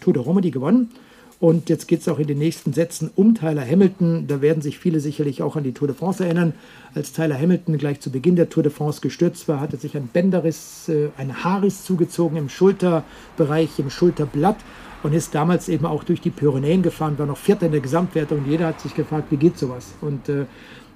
Tour 0.00 0.12
de 0.12 0.22
Romandie 0.22 0.52
gewonnen. 0.52 0.92
Und 1.40 1.68
jetzt 1.68 1.86
geht 1.86 2.00
es 2.00 2.08
auch 2.08 2.18
in 2.18 2.26
den 2.26 2.38
nächsten 2.38 2.72
Sätzen 2.72 3.10
um 3.14 3.34
Tyler 3.34 3.64
Hamilton. 3.64 4.26
Da 4.26 4.40
werden 4.40 4.60
sich 4.60 4.78
viele 4.78 4.98
sicherlich 4.98 5.40
auch 5.40 5.54
an 5.54 5.62
die 5.62 5.72
Tour 5.72 5.86
de 5.86 5.96
France 5.96 6.24
erinnern. 6.24 6.52
Als 6.94 7.12
Tyler 7.12 7.38
Hamilton 7.38 7.78
gleich 7.78 8.00
zu 8.00 8.10
Beginn 8.10 8.34
der 8.34 8.48
Tour 8.48 8.64
de 8.64 8.72
France 8.72 9.00
gestürzt 9.00 9.46
war, 9.46 9.60
hatte 9.60 9.76
sich 9.76 9.96
ein 9.96 10.08
Bänderriss, 10.08 10.88
äh, 10.88 11.10
ein 11.16 11.44
Haarriss 11.44 11.84
zugezogen 11.84 12.36
im 12.36 12.48
Schulterbereich, 12.48 13.78
im 13.78 13.88
Schulterblatt 13.88 14.56
und 15.04 15.12
ist 15.12 15.32
damals 15.32 15.68
eben 15.68 15.86
auch 15.86 16.02
durch 16.02 16.20
die 16.20 16.30
Pyrenäen 16.30 16.82
gefahren, 16.82 17.18
war 17.18 17.26
noch 17.26 17.36
Vierter 17.36 17.66
in 17.66 17.72
der 17.72 17.80
Gesamtwertung 17.80 18.38
und 18.38 18.50
jeder 18.50 18.66
hat 18.66 18.80
sich 18.80 18.94
gefragt, 18.94 19.28
wie 19.30 19.36
geht 19.36 19.56
sowas? 19.56 19.94
Und 20.00 20.28
äh, 20.28 20.46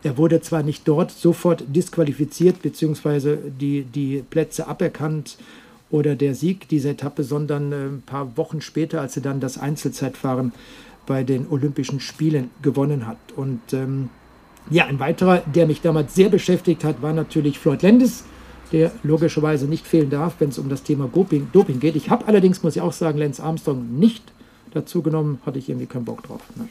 er 0.03 0.19
wurde 0.19 0.41
zwar 0.41 0.65
nicht 0.65 0.89
dort 0.89 1.13
sofort 1.13 1.65
disqualifiziert, 1.69 2.63
beziehungsweise 2.63 3.39
die, 3.61 3.85
die 3.85 4.25
Plätze 4.29 4.67
aberkannt 4.67 5.37
oder 5.93 6.17
der 6.17 6.35
Sieg 6.35 6.69
dieser 6.69 6.91
Etappe, 6.91 7.23
sondern 7.23 7.71
äh, 7.71 7.77
ein 7.77 8.03
paar 8.05 8.37
Wochen 8.37 8.61
später, 8.61 9.01
als 9.01 9.15
er 9.17 9.23
dann 9.23 9.39
das 9.39 9.59
Einzelzeitfahren 9.59 10.53
bei 11.07 11.23
den 11.23 11.47
Olympischen 11.49 12.01
Spielen 12.01 12.51
gewonnen 12.63 13.07
hat. 13.07 13.19
Und 13.37 13.61
ähm, 13.73 14.09
ja, 14.71 14.87
ein 14.87 14.99
weiterer, 14.99 15.43
der 15.55 15.67
mich 15.67 15.83
damals 15.83 16.15
sehr 16.15 16.31
beschäftigt 16.31 16.83
hat, 16.83 17.03
war 17.03 17.13
natürlich 17.13 17.59
Floyd 17.59 17.83
Landis, 17.83 18.25
der 18.73 18.91
logischerweise 19.03 19.67
nicht 19.67 19.87
fehlen 19.87 20.09
darf, 20.09 20.37
wenn 20.39 20.49
es 20.49 20.59
um 20.59 20.71
das 20.71 20.83
Thema 20.83 21.09
Doping, 21.13 21.49
Doping 21.53 21.79
geht. 21.79 21.95
Ich 21.95 22.09
habe 22.09 22.27
allerdings, 22.27 22.63
muss 22.63 22.75
ich 22.77 22.83
auch 22.83 22.93
sagen, 22.93 23.19
Lance 23.19 23.43
Armstrong 23.43 23.99
nicht 23.99 24.33
dazu 24.73 25.03
genommen, 25.03 25.41
hatte 25.45 25.59
ich 25.59 25.69
irgendwie 25.69 25.87
keinen 25.87 26.07
Bock 26.07 26.23
drauf. 26.23 26.41
Ne? 26.57 26.69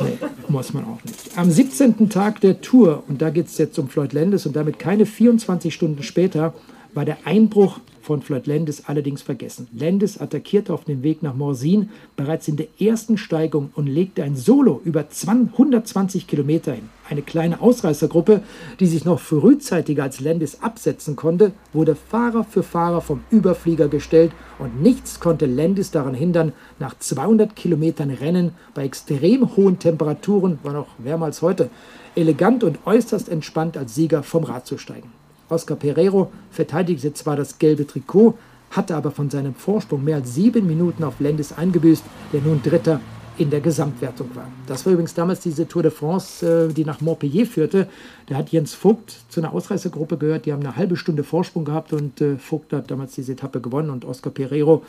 Nee, 0.00 0.18
muss 0.46 0.72
man 0.72 0.84
auch 0.84 1.02
nicht. 1.04 1.36
Am 1.36 1.50
17. 1.50 2.08
Tag 2.08 2.40
der 2.40 2.60
Tour, 2.60 3.02
und 3.08 3.20
da 3.20 3.30
geht 3.30 3.46
es 3.46 3.58
jetzt 3.58 3.76
um 3.80 3.88
Floyd 3.88 4.12
Landis 4.12 4.46
und 4.46 4.54
damit 4.54 4.78
keine 4.78 5.06
24 5.06 5.74
Stunden 5.74 6.04
später, 6.04 6.54
war 6.94 7.04
der 7.04 7.18
Einbruch 7.24 7.80
von 8.04 8.20
Floyd 8.20 8.46
Landis 8.46 8.84
allerdings 8.86 9.22
vergessen. 9.22 9.66
Landis 9.72 10.18
attackierte 10.18 10.74
auf 10.74 10.84
dem 10.84 11.02
Weg 11.02 11.22
nach 11.22 11.34
Morsin 11.34 11.88
bereits 12.16 12.48
in 12.48 12.56
der 12.56 12.66
ersten 12.78 13.16
Steigung 13.16 13.70
und 13.74 13.86
legte 13.86 14.22
ein 14.22 14.36
Solo 14.36 14.80
über 14.84 15.06
120 15.26 16.26
Kilometer 16.26 16.72
hin. 16.72 16.90
Eine 17.08 17.22
kleine 17.22 17.60
Ausreißergruppe, 17.62 18.42
die 18.78 18.86
sich 18.86 19.06
noch 19.06 19.20
frühzeitiger 19.20 20.02
als 20.02 20.20
Landis 20.20 20.62
absetzen 20.62 21.16
konnte, 21.16 21.52
wurde 21.72 21.94
Fahrer 21.94 22.44
für 22.44 22.62
Fahrer 22.62 23.00
vom 23.00 23.22
Überflieger 23.30 23.88
gestellt 23.88 24.32
und 24.58 24.82
nichts 24.82 25.18
konnte 25.18 25.46
Landis 25.46 25.90
daran 25.90 26.14
hindern, 26.14 26.52
nach 26.78 26.98
200 26.98 27.56
Kilometern 27.56 28.10
Rennen 28.10 28.52
bei 28.74 28.84
extrem 28.84 29.56
hohen 29.56 29.78
Temperaturen, 29.78 30.58
war 30.62 30.74
noch 30.74 30.88
wärmer 30.98 31.26
als 31.26 31.40
heute, 31.40 31.70
elegant 32.14 32.64
und 32.64 32.86
äußerst 32.86 33.30
entspannt 33.30 33.76
als 33.78 33.94
Sieger 33.94 34.22
vom 34.22 34.44
Rad 34.44 34.66
zu 34.66 34.76
steigen. 34.76 35.23
Oscar 35.48 35.76
Pereiro 35.76 36.30
verteidigte 36.50 37.12
zwar 37.14 37.36
das 37.36 37.58
gelbe 37.58 37.86
Trikot, 37.86 38.38
hatte 38.70 38.96
aber 38.96 39.10
von 39.10 39.30
seinem 39.30 39.54
Vorsprung 39.54 40.04
mehr 40.04 40.16
als 40.16 40.34
sieben 40.34 40.66
Minuten 40.66 41.04
auf 41.04 41.20
Landis 41.20 41.52
eingebüßt, 41.52 42.04
der 42.32 42.40
nun 42.40 42.62
Dritter 42.62 43.00
in 43.36 43.50
der 43.50 43.60
Gesamtwertung 43.60 44.30
war. 44.34 44.48
Das 44.66 44.86
war 44.86 44.92
übrigens 44.92 45.14
damals 45.14 45.40
diese 45.40 45.66
Tour 45.66 45.82
de 45.82 45.90
France, 45.90 46.68
äh, 46.70 46.72
die 46.72 46.84
nach 46.84 47.00
Montpellier 47.00 47.46
führte. 47.46 47.88
Da 48.26 48.36
hat 48.36 48.50
Jens 48.50 48.74
Vogt 48.74 49.16
zu 49.28 49.40
einer 49.40 49.52
Ausreißergruppe 49.52 50.18
gehört, 50.18 50.46
die 50.46 50.52
haben 50.52 50.60
eine 50.60 50.76
halbe 50.76 50.96
Stunde 50.96 51.24
Vorsprung 51.24 51.64
gehabt 51.64 51.92
und 51.92 52.20
äh, 52.20 52.36
Vogt 52.36 52.72
hat 52.72 52.90
damals 52.90 53.14
diese 53.14 53.32
Etappe 53.32 53.60
gewonnen 53.60 53.90
und 53.90 54.04
Oscar 54.04 54.30
Pereiro 54.30 54.84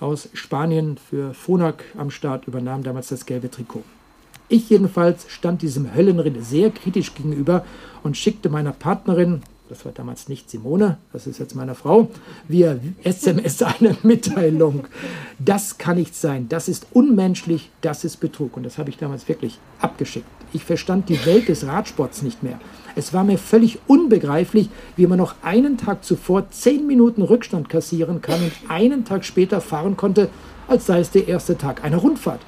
aus 0.00 0.28
Spanien 0.32 0.96
für 0.96 1.34
Phonak 1.34 1.84
am 1.96 2.10
Start 2.10 2.48
übernahm 2.48 2.82
damals 2.82 3.08
das 3.08 3.26
gelbe 3.26 3.50
Trikot. 3.50 3.84
Ich 4.48 4.68
jedenfalls 4.68 5.26
stand 5.30 5.62
diesem 5.62 5.94
Höllenritt 5.94 6.44
sehr 6.44 6.70
kritisch 6.70 7.14
gegenüber 7.14 7.64
und 8.02 8.16
schickte 8.16 8.50
meiner 8.50 8.72
Partnerin, 8.72 9.42
das 9.68 9.84
war 9.84 9.92
damals 9.92 10.28
nicht 10.28 10.50
Simone, 10.50 10.98
das 11.12 11.26
ist 11.26 11.38
jetzt 11.38 11.54
meine 11.54 11.74
Frau, 11.74 12.10
via 12.48 12.76
SMS 13.02 13.62
eine 13.62 13.96
Mitteilung. 14.02 14.86
Das 15.38 15.78
kann 15.78 15.96
nicht 15.96 16.14
sein, 16.14 16.48
das 16.48 16.68
ist 16.68 16.86
unmenschlich, 16.92 17.70
das 17.80 18.04
ist 18.04 18.18
Betrug. 18.18 18.56
Und 18.56 18.64
das 18.64 18.76
habe 18.78 18.90
ich 18.90 18.98
damals 18.98 19.28
wirklich 19.28 19.58
abgeschickt. 19.80 20.26
Ich 20.52 20.64
verstand 20.64 21.08
die 21.08 21.24
Welt 21.26 21.48
des 21.48 21.66
Radsports 21.66 22.22
nicht 22.22 22.42
mehr. 22.42 22.60
Es 22.94 23.12
war 23.12 23.24
mir 23.24 23.38
völlig 23.38 23.78
unbegreiflich, 23.86 24.68
wie 24.96 25.06
man 25.06 25.18
noch 25.18 25.34
einen 25.42 25.78
Tag 25.78 26.04
zuvor 26.04 26.50
zehn 26.50 26.86
Minuten 26.86 27.22
Rückstand 27.22 27.68
kassieren 27.68 28.20
kann 28.20 28.40
und 28.42 28.52
einen 28.68 29.04
Tag 29.04 29.24
später 29.24 29.60
fahren 29.60 29.96
konnte, 29.96 30.28
als 30.68 30.86
sei 30.86 31.00
es 31.00 31.10
der 31.10 31.26
erste 31.26 31.58
Tag 31.58 31.82
einer 31.82 31.96
Rundfahrt. 31.96 32.40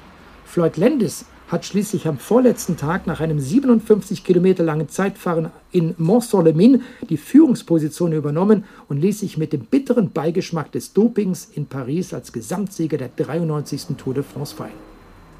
Floyd 0.45 0.77
Landis 0.77 1.25
hat 1.47 1.65
schließlich 1.65 2.07
am 2.07 2.17
vorletzten 2.17 2.75
Tag 2.75 3.07
nach 3.07 3.21
einem 3.21 3.39
57 3.39 4.23
Kilometer 4.23 4.63
langen 4.63 4.89
Zeitfahren 4.89 5.49
in 5.71 5.95
Mont-Solemin 5.97 6.81
die 7.09 7.17
Führungsposition 7.17 8.11
übernommen 8.11 8.65
und 8.89 9.01
ließ 9.01 9.19
sich 9.19 9.37
mit 9.37 9.53
dem 9.53 9.61
bitteren 9.61 10.11
Beigeschmack 10.11 10.71
des 10.71 10.93
Dopings 10.93 11.49
in 11.53 11.67
Paris 11.67 12.13
als 12.13 12.33
Gesamtsieger 12.33 12.97
der 12.97 13.09
93. 13.15 13.95
Tour 13.97 14.13
de 14.13 14.23
France 14.23 14.55
feiern. 14.55 14.71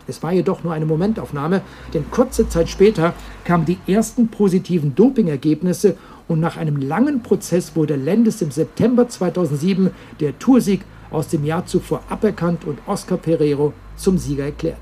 Es 0.09 0.23
war 0.23 0.31
jedoch 0.31 0.63
nur 0.63 0.71
eine 0.71 0.85
Momentaufnahme, 0.85 1.61
denn 1.93 2.09
kurze 2.09 2.47
Zeit 2.47 2.69
später 2.69 3.13
kamen 3.43 3.65
die 3.65 3.77
ersten 3.87 4.29
positiven 4.29 4.95
Dopingergebnisse 4.95 5.97
und 6.29 6.39
nach 6.39 6.55
einem 6.55 6.77
langen 6.77 7.21
Prozess 7.21 7.75
wurde 7.75 7.97
Landis 7.97 8.41
im 8.41 8.51
September 8.51 9.09
2007 9.09 9.91
der 10.21 10.39
Toursieg 10.39 10.85
aus 11.11 11.27
dem 11.27 11.43
Jahr 11.43 11.65
zuvor 11.65 12.03
aberkannt 12.07 12.63
und 12.63 12.79
Oscar 12.85 13.17
Pereiro 13.17 13.73
zum 13.97 14.17
Sieger 14.17 14.45
erklärt. 14.45 14.79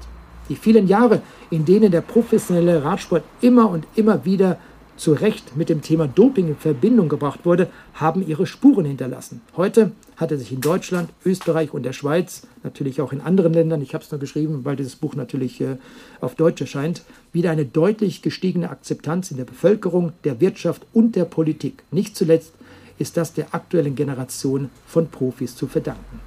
Die 0.49 0.55
vielen 0.55 0.87
Jahre, 0.87 1.21
in 1.49 1.65
denen 1.65 1.91
der 1.91 2.01
professionelle 2.01 2.83
Radsport 2.83 3.23
immer 3.41 3.69
und 3.69 3.85
immer 3.95 4.25
wieder 4.25 4.57
zu 4.97 5.13
Recht 5.13 5.57
mit 5.57 5.69
dem 5.69 5.81
Thema 5.81 6.07
Doping 6.07 6.47
in 6.47 6.55
Verbindung 6.55 7.09
gebracht 7.09 7.41
wurde, 7.43 7.69
haben 7.95 8.25
ihre 8.25 8.47
Spuren 8.47 8.85
hinterlassen. 8.85 9.41
Heute 9.57 9.91
hat 10.15 10.31
er 10.31 10.37
sich 10.37 10.53
in 10.53 10.61
Deutschland, 10.61 11.09
Österreich 11.25 11.73
und 11.73 11.83
der 11.83 11.91
Schweiz, 11.91 12.43
natürlich 12.63 13.01
auch 13.01 13.11
in 13.11 13.19
anderen 13.19 13.53
Ländern, 13.53 13.81
ich 13.81 13.93
habe 13.93 14.03
es 14.03 14.11
nur 14.11 14.19
geschrieben, 14.19 14.61
weil 14.63 14.77
dieses 14.77 14.95
Buch 14.95 15.15
natürlich 15.15 15.59
äh, 15.59 15.77
auf 16.21 16.35
Deutsch 16.35 16.61
erscheint, 16.61 17.01
wieder 17.33 17.51
eine 17.51 17.65
deutlich 17.65 18.21
gestiegene 18.21 18.69
Akzeptanz 18.69 19.31
in 19.31 19.37
der 19.37 19.45
Bevölkerung, 19.45 20.13
der 20.23 20.39
Wirtschaft 20.39 20.85
und 20.93 21.15
der 21.17 21.25
Politik. 21.25 21.83
Nicht 21.91 22.15
zuletzt 22.15 22.53
ist 22.97 23.17
das 23.17 23.33
der 23.33 23.53
aktuellen 23.53 23.95
Generation 23.95 24.69
von 24.87 25.09
Profis 25.09 25.55
zu 25.57 25.67
verdanken. 25.67 26.21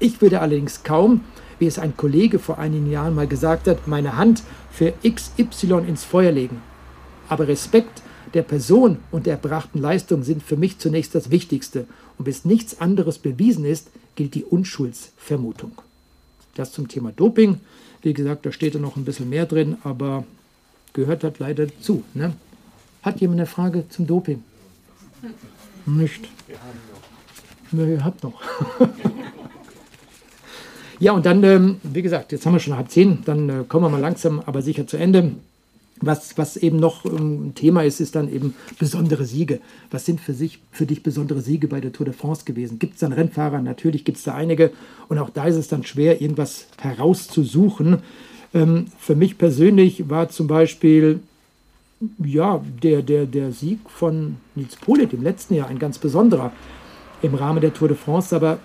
Ich 0.00 0.20
würde 0.20 0.40
allerdings 0.40 0.82
kaum 0.82 1.20
wie 1.58 1.66
es 1.66 1.78
ein 1.78 1.96
Kollege 1.96 2.38
vor 2.38 2.58
einigen 2.58 2.90
Jahren 2.90 3.14
mal 3.14 3.26
gesagt 3.26 3.68
hat, 3.68 3.86
meine 3.86 4.16
Hand 4.16 4.42
für 4.70 4.92
XY 5.02 5.84
ins 5.86 6.04
Feuer 6.04 6.32
legen. 6.32 6.60
Aber 7.28 7.48
Respekt 7.48 8.02
der 8.34 8.42
Person 8.42 8.98
und 9.10 9.26
der 9.26 9.34
erbrachten 9.34 9.80
Leistung 9.80 10.24
sind 10.24 10.42
für 10.42 10.56
mich 10.56 10.78
zunächst 10.78 11.14
das 11.14 11.30
Wichtigste. 11.30 11.86
Und 12.18 12.24
bis 12.24 12.44
nichts 12.44 12.80
anderes 12.80 13.18
bewiesen 13.18 13.64
ist, 13.64 13.88
gilt 14.16 14.34
die 14.34 14.44
Unschuldsvermutung. 14.44 15.72
Das 16.54 16.72
zum 16.72 16.88
Thema 16.88 17.12
Doping. 17.12 17.60
Wie 18.02 18.12
gesagt, 18.12 18.44
da 18.46 18.52
steht 18.52 18.74
da 18.74 18.78
noch 18.78 18.96
ein 18.96 19.04
bisschen 19.04 19.28
mehr 19.30 19.46
drin, 19.46 19.76
aber 19.82 20.24
gehört 20.92 21.24
hat 21.24 21.38
leider 21.38 21.66
zu. 21.80 22.04
Ne? 22.14 22.34
Hat 23.02 23.20
jemand 23.20 23.40
eine 23.40 23.46
Frage 23.46 23.88
zum 23.88 24.06
Doping? 24.06 24.42
Nicht. 25.86 26.28
Wir 26.46 26.56
haben 26.58 26.78
noch. 27.72 27.86
Ihr 27.86 28.04
habt 28.04 28.22
noch. 28.22 28.40
Ja, 31.04 31.12
und 31.12 31.26
dann, 31.26 31.44
ähm, 31.44 31.76
wie 31.82 32.00
gesagt, 32.00 32.32
jetzt 32.32 32.46
haben 32.46 32.54
wir 32.54 32.60
schon 32.60 32.78
halb 32.78 32.90
zehn, 32.90 33.18
dann 33.26 33.50
äh, 33.50 33.52
kommen 33.68 33.84
wir 33.84 33.90
mal 33.90 34.00
langsam, 34.00 34.40
aber 34.46 34.62
sicher 34.62 34.86
zu 34.86 34.96
Ende. 34.96 35.32
Was, 36.00 36.38
was 36.38 36.56
eben 36.56 36.78
noch 36.78 37.04
ähm, 37.04 37.48
ein 37.48 37.54
Thema 37.54 37.84
ist, 37.84 38.00
ist 38.00 38.14
dann 38.14 38.32
eben 38.32 38.54
besondere 38.78 39.26
Siege. 39.26 39.60
Was 39.90 40.06
sind 40.06 40.18
für, 40.18 40.32
sich, 40.32 40.60
für 40.72 40.86
dich 40.86 41.02
besondere 41.02 41.42
Siege 41.42 41.68
bei 41.68 41.82
der 41.82 41.92
Tour 41.92 42.06
de 42.06 42.14
France 42.14 42.46
gewesen? 42.46 42.78
Gibt 42.78 42.94
es 42.94 43.00
dann 43.00 43.12
Rennfahrer? 43.12 43.60
Natürlich 43.60 44.06
gibt 44.06 44.16
es 44.16 44.24
da 44.24 44.34
einige. 44.34 44.70
Und 45.10 45.18
auch 45.18 45.28
da 45.28 45.44
ist 45.44 45.56
es 45.56 45.68
dann 45.68 45.84
schwer, 45.84 46.22
irgendwas 46.22 46.68
herauszusuchen. 46.80 47.98
Ähm, 48.54 48.86
für 48.98 49.14
mich 49.14 49.36
persönlich 49.36 50.08
war 50.08 50.30
zum 50.30 50.46
Beispiel 50.46 51.20
ja, 52.24 52.64
der, 52.82 53.02
der, 53.02 53.26
der 53.26 53.52
Sieg 53.52 53.80
von 53.90 54.36
Nils 54.54 54.76
Polit 54.76 55.12
im 55.12 55.22
letzten 55.22 55.52
Jahr 55.52 55.68
ein 55.68 55.78
ganz 55.78 55.98
besonderer 55.98 56.50
im 57.20 57.34
Rahmen 57.34 57.60
der 57.60 57.74
Tour 57.74 57.88
de 57.88 57.96
France. 57.98 58.34
Aber 58.34 58.58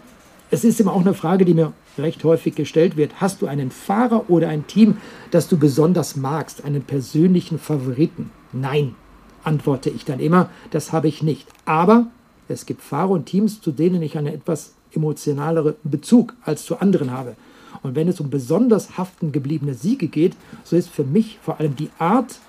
es 0.51 0.63
ist 0.63 0.79
immer 0.79 0.93
auch 0.93 1.01
eine 1.01 1.13
Frage, 1.13 1.45
die 1.45 1.53
mir 1.53 1.73
recht 1.97 2.23
häufig 2.23 2.55
gestellt 2.55 2.97
wird. 2.97 3.21
Hast 3.21 3.41
du 3.41 3.47
einen 3.47 3.71
Fahrer 3.71 4.29
oder 4.29 4.49
ein 4.49 4.67
Team, 4.67 4.97
das 5.31 5.47
du 5.47 5.57
besonders 5.57 6.15
magst, 6.15 6.63
einen 6.65 6.83
persönlichen 6.83 7.59
Favoriten? 7.59 8.31
Nein, 8.51 8.95
antworte 9.43 9.89
ich 9.89 10.05
dann 10.05 10.19
immer, 10.19 10.49
das 10.71 10.91
habe 10.91 11.07
ich 11.07 11.21
nicht. 11.21 11.47
Aber 11.65 12.07
es 12.47 12.65
gibt 12.65 12.81
Fahrer 12.81 13.11
und 13.11 13.25
Teams, 13.25 13.61
zu 13.61 13.71
denen 13.71 14.01
ich 14.01 14.17
einen 14.17 14.33
etwas 14.33 14.73
emotionaleren 14.91 15.75
Bezug 15.83 16.35
als 16.43 16.65
zu 16.65 16.79
anderen 16.79 17.11
habe. 17.11 17.35
Und 17.83 17.95
wenn 17.95 18.07
es 18.07 18.19
um 18.19 18.29
besonders 18.29 18.97
haften 18.97 19.31
gebliebene 19.31 19.75
Siege 19.75 20.07
geht, 20.07 20.35
so 20.63 20.75
ist 20.75 20.89
für 20.89 21.03
mich 21.03 21.37
vor 21.41 21.59
allem 21.59 21.75
die 21.75 21.91
Art 21.99 22.39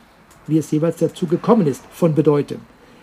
wie 0.50 0.58
es 0.58 0.70
jeweils 0.70 0.96
dazu 0.96 1.26
gekommen 1.26 1.66
ist, 1.66 1.84
von 1.90 2.14
Bedeutung. 2.14 2.58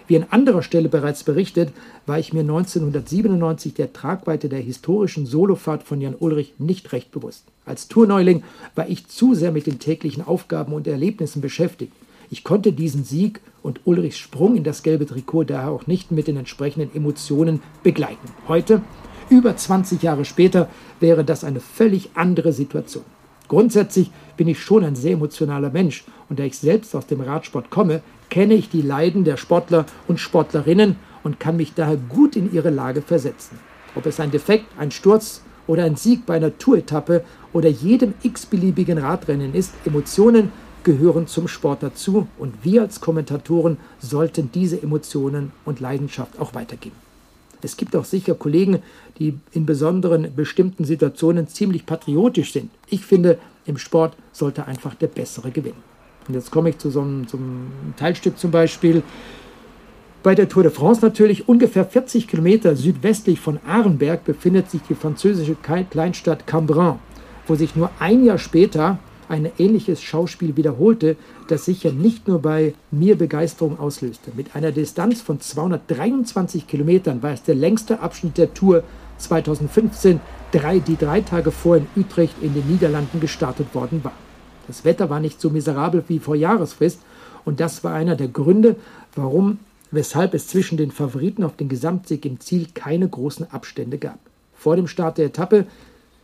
Wie 0.08 0.16
an 0.16 0.26
anderer 0.30 0.64
Stelle 0.64 0.88
bereits 0.88 1.24
berichtet, 1.24 1.74
war 2.06 2.18
ich 2.18 2.32
mir 2.32 2.40
1997 2.40 3.74
der 3.74 3.92
Tragweite 3.92 4.48
der 4.48 4.62
historischen 4.62 5.26
Solofahrt 5.26 5.84
von 5.84 6.00
Jan 6.00 6.16
Ulrich 6.18 6.54
nicht 6.60 6.94
recht 6.94 7.12
bewusst. 7.12 7.44
Als 7.66 7.90
Tourneuling 7.90 8.44
war 8.74 8.88
ich 8.88 9.08
zu 9.08 9.36
sehr 9.36 9.52
mit 9.52 9.68
den 9.68 9.80
täglichen 9.80 10.26
Aufgaben 10.26 10.72
und 10.72 10.88
Erlebnissen 10.88 11.42
beschäftigt. 11.42 11.92
Ich 12.30 12.46
konnte 12.46 12.72
diesen 12.72 13.04
Sieg 13.04 13.42
und 13.64 13.82
Ulrichs 13.84 14.18
Sprung 14.18 14.56
in 14.56 14.64
das 14.64 14.82
gelbe 14.82 15.06
Trikot 15.06 15.44
daher 15.44 15.72
auch 15.72 15.88
nicht 15.88 16.12
mit 16.12 16.28
den 16.28 16.38
entsprechenden 16.38 16.96
Emotionen 16.96 17.62
begleiten. 17.84 18.30
Heute, 18.48 18.82
über 19.30 19.58
20 19.58 20.02
Jahre 20.04 20.24
später, 20.24 20.70
wäre 21.02 21.26
das 21.26 21.44
eine 21.44 21.60
völlig 21.60 22.12
andere 22.14 22.54
Situation. 22.54 23.04
Grundsätzlich 23.50 24.12
bin 24.38 24.48
ich 24.48 24.60
schon 24.60 24.84
ein 24.84 24.96
sehr 24.96 25.14
emotionaler 25.14 25.70
Mensch 25.70 26.06
und 26.30 26.40
da 26.40 26.44
ich 26.44 26.58
selbst 26.58 26.96
aus 26.96 27.08
dem 27.08 27.22
Radsport 27.22 27.70
komme, 27.70 28.02
kenne 28.38 28.54
ich 28.54 28.70
die 28.70 28.84
Leiden 28.84 29.24
der 29.24 29.36
Sportler 29.36 29.88
und 30.08 30.20
Sportlerinnen 30.20 30.98
und 31.24 31.40
kann 31.40 31.58
mich 31.58 31.74
daher 31.74 31.98
gut 31.98 32.36
in 32.36 32.54
ihre 32.54 32.70
Lage 32.70 33.02
versetzen. 33.02 33.58
Ob 33.96 34.06
es 34.06 34.20
ein 34.20 34.30
Defekt, 34.30 34.68
ein 34.78 34.92
Sturz 34.92 35.42
oder 35.66 35.86
ein 35.86 35.96
Sieg 35.96 36.28
bei 36.28 36.36
einer 36.36 36.56
Touretappe 36.56 37.24
oder 37.52 37.68
jedem 37.68 38.14
x-beliebigen 38.22 39.00
Radrennen 39.00 39.56
ist, 39.56 39.74
Emotionen 39.86 40.52
gehören 40.84 41.26
zum 41.26 41.48
Sport 41.48 41.82
dazu 41.82 42.28
und 42.38 42.64
wir 42.64 42.84
als 42.84 43.02
Kommentatoren 43.02 43.78
sollten 43.98 44.52
diese 44.54 44.84
Emotionen 44.84 45.52
und 45.66 45.80
Leidenschaft 45.80 46.38
auch 46.38 46.54
weitergeben. 46.54 46.98
Es 47.64 47.76
gibt 47.76 47.96
auch 47.96 48.06
sicher 48.06 48.36
Kollegen, 48.36 48.84
die 49.18 49.40
in 49.52 49.66
besonderen 49.66 50.36
bestimmten 50.36 50.86
Situationen 50.86 51.48
ziemlich 51.48 51.88
patriotisch 51.88 52.54
sind. 52.54 52.70
Ich 52.88 53.04
finde, 53.04 53.40
im 53.66 53.80
Sport 53.80 54.16
sollte 54.32 54.68
einfach 54.68 54.94
der 54.94 55.08
Bessere 55.08 55.50
gewinnen. 55.50 55.97
Und 56.28 56.34
jetzt 56.34 56.52
komme 56.52 56.70
ich 56.70 56.78
zu 56.78 56.90
so 56.90 57.02
einem, 57.02 57.28
zum 57.28 57.72
Teilstück 57.98 58.38
zum 58.38 58.52
Beispiel. 58.52 59.04
Bei 60.24 60.36
der 60.36 60.50
Tour 60.50 60.64
de 60.64 60.72
France 60.72 61.02
natürlich 61.02 61.48
ungefähr 61.48 61.86
40 61.86 62.28
Kilometer 62.28 62.76
südwestlich 62.76 63.40
von 63.40 63.60
Arenberg 63.66 64.26
befindet 64.26 64.70
sich 64.70 64.82
die 64.90 64.96
französische 64.96 65.56
Kleinstadt 65.56 66.46
Cambrin, 66.48 66.96
wo 67.48 67.56
sich 67.56 67.76
nur 67.76 67.92
ein 68.00 68.26
Jahr 68.26 68.38
später 68.38 69.00
ein 69.30 69.50
ähnliches 69.58 70.02
Schauspiel 70.02 70.56
wiederholte, 70.56 71.18
das 71.48 71.66
sicher 71.66 71.92
nicht 71.92 72.28
nur 72.28 72.42
bei 72.42 72.74
mir 72.92 73.18
Begeisterung 73.18 73.80
auslöste. 73.80 74.32
Mit 74.36 74.56
einer 74.56 74.72
Distanz 74.72 75.22
von 75.22 75.40
223 75.40 76.68
Kilometern 76.68 77.22
war 77.22 77.34
es 77.34 77.44
der 77.44 77.56
längste 77.56 78.00
Abschnitt 78.00 78.38
der 78.38 78.54
Tour 78.54 78.84
2015, 79.18 80.20
drei, 80.52 80.80
die 80.80 80.98
drei 80.98 81.22
Tage 81.22 81.52
vor 81.52 81.78
in 81.78 81.88
Utrecht 81.96 82.36
in 82.42 82.54
den 82.54 82.68
Niederlanden 82.68 83.20
gestartet 83.20 83.74
worden 83.74 84.04
war. 84.04 84.14
Das 84.68 84.86
Wetter 84.86 85.10
war 85.10 85.20
nicht 85.20 85.40
so 85.40 85.50
miserabel 85.50 86.04
wie 86.08 86.20
vor 86.20 86.36
Jahresfrist 86.36 87.00
und 87.46 87.60
das 87.60 87.84
war 87.84 87.94
einer 87.94 88.16
der 88.16 88.28
Gründe, 88.28 88.76
warum, 89.16 89.60
weshalb 89.92 90.34
es 90.34 90.48
zwischen 90.48 90.78
den 90.78 90.92
Favoriten 90.92 91.44
auf 91.44 91.56
den 91.56 91.70
Gesamtsieg 91.70 92.26
im 92.26 92.40
Ziel 92.40 92.68
keine 92.74 93.08
großen 93.08 93.50
Abstände 93.52 93.98
gab. 93.98 94.20
Vor 94.54 94.76
dem 94.76 94.88
Start 94.88 95.18
der 95.18 95.28
Etappe 95.28 95.66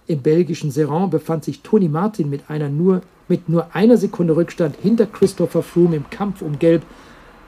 im 0.08 0.22
belgischen 0.22 0.72
Serran 0.72 1.10
befand 1.10 1.46
sich 1.46 1.62
Toni 1.62 1.88
Martin 1.88 2.30
mit, 2.30 2.50
einer 2.50 2.70
nur, 2.70 3.02
mit 3.30 3.48
nur 3.48 3.74
einer 3.74 3.98
Sekunde 3.98 4.36
Rückstand 4.36 4.76
hinter 4.82 5.06
Christopher 5.06 5.64
Froome 5.64 5.96
im 5.96 6.10
Kampf 6.10 6.42
um 6.42 6.60
Gelb 6.60 6.84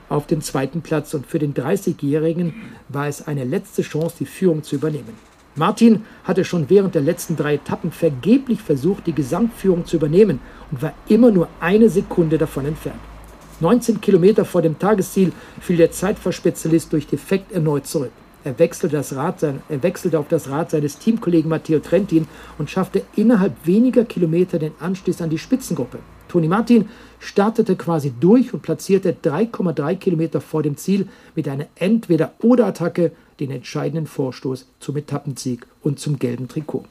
auf 0.08 0.26
dem 0.26 0.40
zweiten 0.40 0.82
Platz 0.82 1.12
und 1.14 1.26
für 1.26 1.38
den 1.38 1.52
30-Jährigen 1.52 2.54
war 2.88 3.08
es 3.08 3.26
eine 3.26 3.44
letzte 3.44 3.82
Chance, 3.82 4.16
die 4.20 4.26
Führung 4.26 4.62
zu 4.62 4.76
übernehmen. 4.76 5.35
Martin 5.56 6.04
hatte 6.24 6.44
schon 6.44 6.68
während 6.68 6.94
der 6.94 7.00
letzten 7.00 7.34
drei 7.34 7.54
Etappen 7.54 7.90
vergeblich 7.90 8.60
versucht, 8.60 9.06
die 9.06 9.14
Gesamtführung 9.14 9.86
zu 9.86 9.96
übernehmen 9.96 10.40
und 10.70 10.82
war 10.82 10.92
immer 11.08 11.30
nur 11.30 11.48
eine 11.60 11.88
Sekunde 11.88 12.36
davon 12.36 12.66
entfernt. 12.66 13.00
19 13.60 14.02
Kilometer 14.02 14.44
vor 14.44 14.60
dem 14.60 14.78
Tagesziel 14.78 15.32
fiel 15.60 15.78
der 15.78 15.90
Zeitfahrspezialist 15.90 16.92
durch 16.92 17.06
Defekt 17.06 17.52
erneut 17.52 17.86
zurück. 17.86 18.12
Er 18.44 18.58
wechselte, 18.58 18.96
das 18.96 19.16
Rad 19.16 19.40
sein, 19.40 19.62
er 19.70 19.82
wechselte 19.82 20.18
auf 20.18 20.28
das 20.28 20.50
Rad 20.50 20.70
seines 20.70 20.98
Teamkollegen 20.98 21.48
Matteo 21.48 21.78
Trentin 21.78 22.28
und 22.58 22.70
schaffte 22.70 23.02
innerhalb 23.16 23.54
weniger 23.64 24.04
Kilometer 24.04 24.58
den 24.58 24.72
Anschluss 24.78 25.22
an 25.22 25.30
die 25.30 25.38
Spitzengruppe. 25.38 25.98
Toni 26.28 26.48
Martin 26.48 26.88
startete 27.18 27.76
quasi 27.76 28.12
durch 28.20 28.52
und 28.52 28.60
platzierte 28.62 29.16
3,3 29.20 29.96
Kilometer 29.96 30.40
vor 30.40 30.62
dem 30.62 30.76
Ziel 30.76 31.08
mit 31.34 31.48
einer 31.48 31.66
Entweder-Oder-Attacke 31.76 33.12
den 33.40 33.50
entscheidenden 33.50 34.06
Vorstoß 34.06 34.66
zum 34.80 34.96
Etappensieg 34.96 35.66
und 35.82 35.98
zum 35.98 36.18
gelben 36.18 36.48
Trikot. 36.48 36.84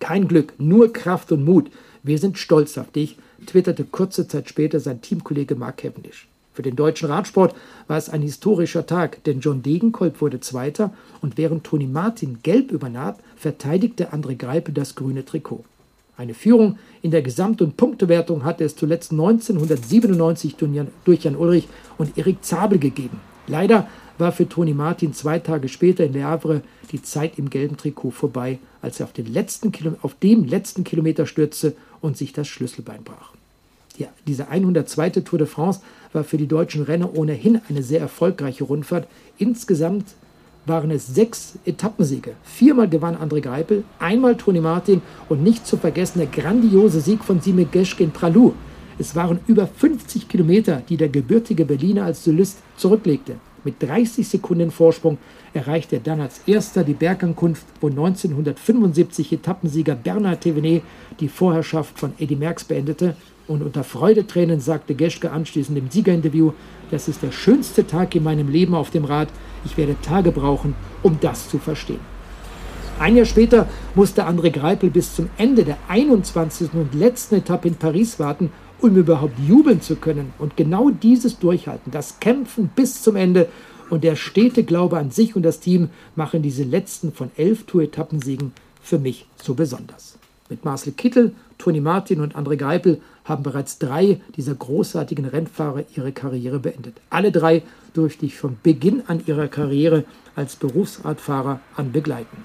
Kein 0.00 0.28
Glück, 0.28 0.54
nur 0.58 0.92
Kraft 0.92 1.32
und 1.32 1.44
Mut. 1.44 1.70
Wir 2.02 2.18
sind 2.18 2.38
stolz 2.38 2.76
auf 2.78 2.90
dich, 2.90 3.16
twitterte 3.46 3.84
kurze 3.84 4.28
Zeit 4.28 4.48
später 4.48 4.80
sein 4.80 5.00
Teamkollege 5.00 5.54
Mark 5.54 5.78
Cavendish. 5.78 6.28
Für 6.56 6.62
den 6.62 6.76
deutschen 6.76 7.10
Radsport 7.10 7.54
war 7.86 7.98
es 7.98 8.08
ein 8.08 8.22
historischer 8.22 8.86
Tag, 8.86 9.22
denn 9.24 9.40
John 9.40 9.62
Degenkolb 9.62 10.22
wurde 10.22 10.40
Zweiter 10.40 10.92
und 11.20 11.36
während 11.36 11.64
Toni 11.64 11.86
Martin 11.86 12.38
gelb 12.42 12.72
übernahm, 12.72 13.16
verteidigte 13.36 14.14
André 14.14 14.36
Greipel 14.36 14.72
das 14.72 14.94
grüne 14.94 15.24
Trikot. 15.24 15.64
Eine 16.16 16.32
Führung 16.32 16.78
in 17.02 17.10
der 17.10 17.20
Gesamt- 17.20 17.60
und 17.60 17.76
Punktewertung 17.76 18.42
hatte 18.42 18.64
es 18.64 18.74
zuletzt 18.74 19.12
1997 19.12 20.56
durch 21.04 21.24
Jan 21.24 21.36
Ulrich 21.36 21.68
und 21.98 22.16
Erik 22.16 22.42
Zabel 22.42 22.78
gegeben. 22.78 23.20
Leider 23.46 23.86
war 24.18 24.32
für 24.32 24.48
Toni 24.48 24.74
Martin 24.74 25.12
zwei 25.12 25.38
Tage 25.38 25.68
später 25.68 26.04
in 26.04 26.12
Le 26.12 26.24
Havre 26.24 26.62
die 26.92 27.02
Zeit 27.02 27.38
im 27.38 27.50
gelben 27.50 27.76
Trikot 27.76 28.10
vorbei, 28.10 28.58
als 28.82 29.00
er 29.00 29.06
auf, 29.06 29.12
den 29.12 29.32
letzten 29.32 29.72
auf 30.02 30.14
dem 30.14 30.44
letzten 30.44 30.84
Kilometer 30.84 31.26
stürzte 31.26 31.74
und 32.00 32.16
sich 32.16 32.32
das 32.32 32.48
Schlüsselbein 32.48 33.02
brach. 33.04 33.32
Ja, 33.98 34.08
diese 34.26 34.48
102. 34.48 35.10
Tour 35.10 35.38
de 35.38 35.48
France 35.48 35.80
war 36.12 36.24
für 36.24 36.36
die 36.36 36.46
deutschen 36.46 36.82
Renner 36.82 37.16
ohnehin 37.16 37.60
eine 37.68 37.82
sehr 37.82 38.00
erfolgreiche 38.00 38.64
Rundfahrt. 38.64 39.08
Insgesamt 39.38 40.14
waren 40.66 40.90
es 40.90 41.06
sechs 41.06 41.58
Etappensiege. 41.64 42.32
Viermal 42.42 42.88
gewann 42.88 43.16
André 43.16 43.40
Greipel, 43.40 43.84
einmal 43.98 44.36
Toni 44.36 44.60
Martin 44.60 45.00
und 45.28 45.42
nicht 45.42 45.66
zu 45.66 45.76
vergessen 45.76 46.18
der 46.18 46.26
grandiose 46.26 47.00
Sieg 47.00 47.24
von 47.24 47.40
Sime 47.40 47.64
Geschke 47.64 48.04
in 48.04 48.10
Pralou. 48.10 48.52
Es 48.98 49.14
waren 49.14 49.38
über 49.46 49.66
50 49.66 50.28
Kilometer, 50.28 50.82
die 50.88 50.96
der 50.96 51.08
gebürtige 51.08 51.64
Berliner 51.64 52.04
als 52.04 52.24
Solist 52.24 52.58
zurücklegte. 52.76 53.36
Mit 53.66 53.82
30 53.82 54.28
Sekunden 54.28 54.70
Vorsprung 54.70 55.18
erreichte 55.52 55.96
er 55.96 56.00
dann 56.00 56.20
als 56.20 56.40
erster 56.46 56.84
die 56.84 56.94
Bergankunft, 56.94 57.66
wo 57.80 57.88
1975 57.88 59.32
Etappensieger 59.32 59.96
Bernard 59.96 60.44
Thévenet 60.44 60.82
die 61.18 61.26
Vorherrschaft 61.26 61.98
von 61.98 62.12
Eddy 62.16 62.36
Merckx 62.36 62.62
beendete 62.62 63.16
und 63.48 63.64
unter 63.64 63.82
Freudetränen 63.82 64.60
sagte 64.60 64.94
Geschke 64.94 65.32
anschließend 65.32 65.76
im 65.76 65.90
Siegerinterview, 65.90 66.52
das 66.92 67.08
ist 67.08 67.24
der 67.24 67.32
schönste 67.32 67.84
Tag 67.84 68.14
in 68.14 68.22
meinem 68.22 68.48
Leben 68.48 68.72
auf 68.72 68.90
dem 68.90 69.04
Rad. 69.04 69.30
Ich 69.64 69.76
werde 69.76 69.96
Tage 70.00 70.30
brauchen, 70.30 70.76
um 71.02 71.18
das 71.20 71.50
zu 71.50 71.58
verstehen. 71.58 71.98
Ein 73.00 73.16
Jahr 73.16 73.26
später 73.26 73.66
musste 73.96 74.28
André 74.28 74.50
Greipel 74.50 74.90
bis 74.90 75.16
zum 75.16 75.28
Ende 75.38 75.64
der 75.64 75.78
21. 75.88 76.72
und 76.74 76.94
letzten 76.94 77.34
Etappe 77.34 77.66
in 77.66 77.74
Paris 77.74 78.20
warten, 78.20 78.52
um 78.80 78.96
überhaupt 78.96 79.38
jubeln 79.38 79.80
zu 79.80 79.96
können. 79.96 80.32
Und 80.38 80.56
genau 80.56 80.90
dieses 80.90 81.38
Durchhalten, 81.38 81.92
das 81.92 82.20
Kämpfen 82.20 82.70
bis 82.74 83.02
zum 83.02 83.16
Ende 83.16 83.48
und 83.90 84.04
der 84.04 84.16
stete 84.16 84.64
Glaube 84.64 84.98
an 84.98 85.10
sich 85.10 85.36
und 85.36 85.42
das 85.42 85.60
Team 85.60 85.90
machen 86.14 86.42
diese 86.42 86.64
letzten 86.64 87.12
von 87.12 87.30
elf 87.36 87.64
Tour-Etappensiegen 87.64 88.52
für 88.82 88.98
mich 88.98 89.26
so 89.42 89.54
besonders. 89.54 90.18
Mit 90.48 90.64
Marcel 90.64 90.92
Kittel, 90.92 91.34
Toni 91.58 91.80
Martin 91.80 92.20
und 92.20 92.36
André 92.36 92.56
Greipel 92.56 93.00
haben 93.24 93.42
bereits 93.42 93.78
drei 93.78 94.20
dieser 94.36 94.54
großartigen 94.54 95.24
Rennfahrer 95.24 95.84
ihre 95.96 96.12
Karriere 96.12 96.60
beendet. 96.60 96.94
Alle 97.10 97.32
drei 97.32 97.62
durfte 97.94 98.26
ich 98.26 98.36
von 98.36 98.56
Beginn 98.62 99.02
an 99.08 99.22
ihrer 99.26 99.48
Karriere 99.48 100.04
als 100.36 100.54
Berufsradfahrer 100.54 101.60
an 101.74 101.90
begleiten. 101.92 102.36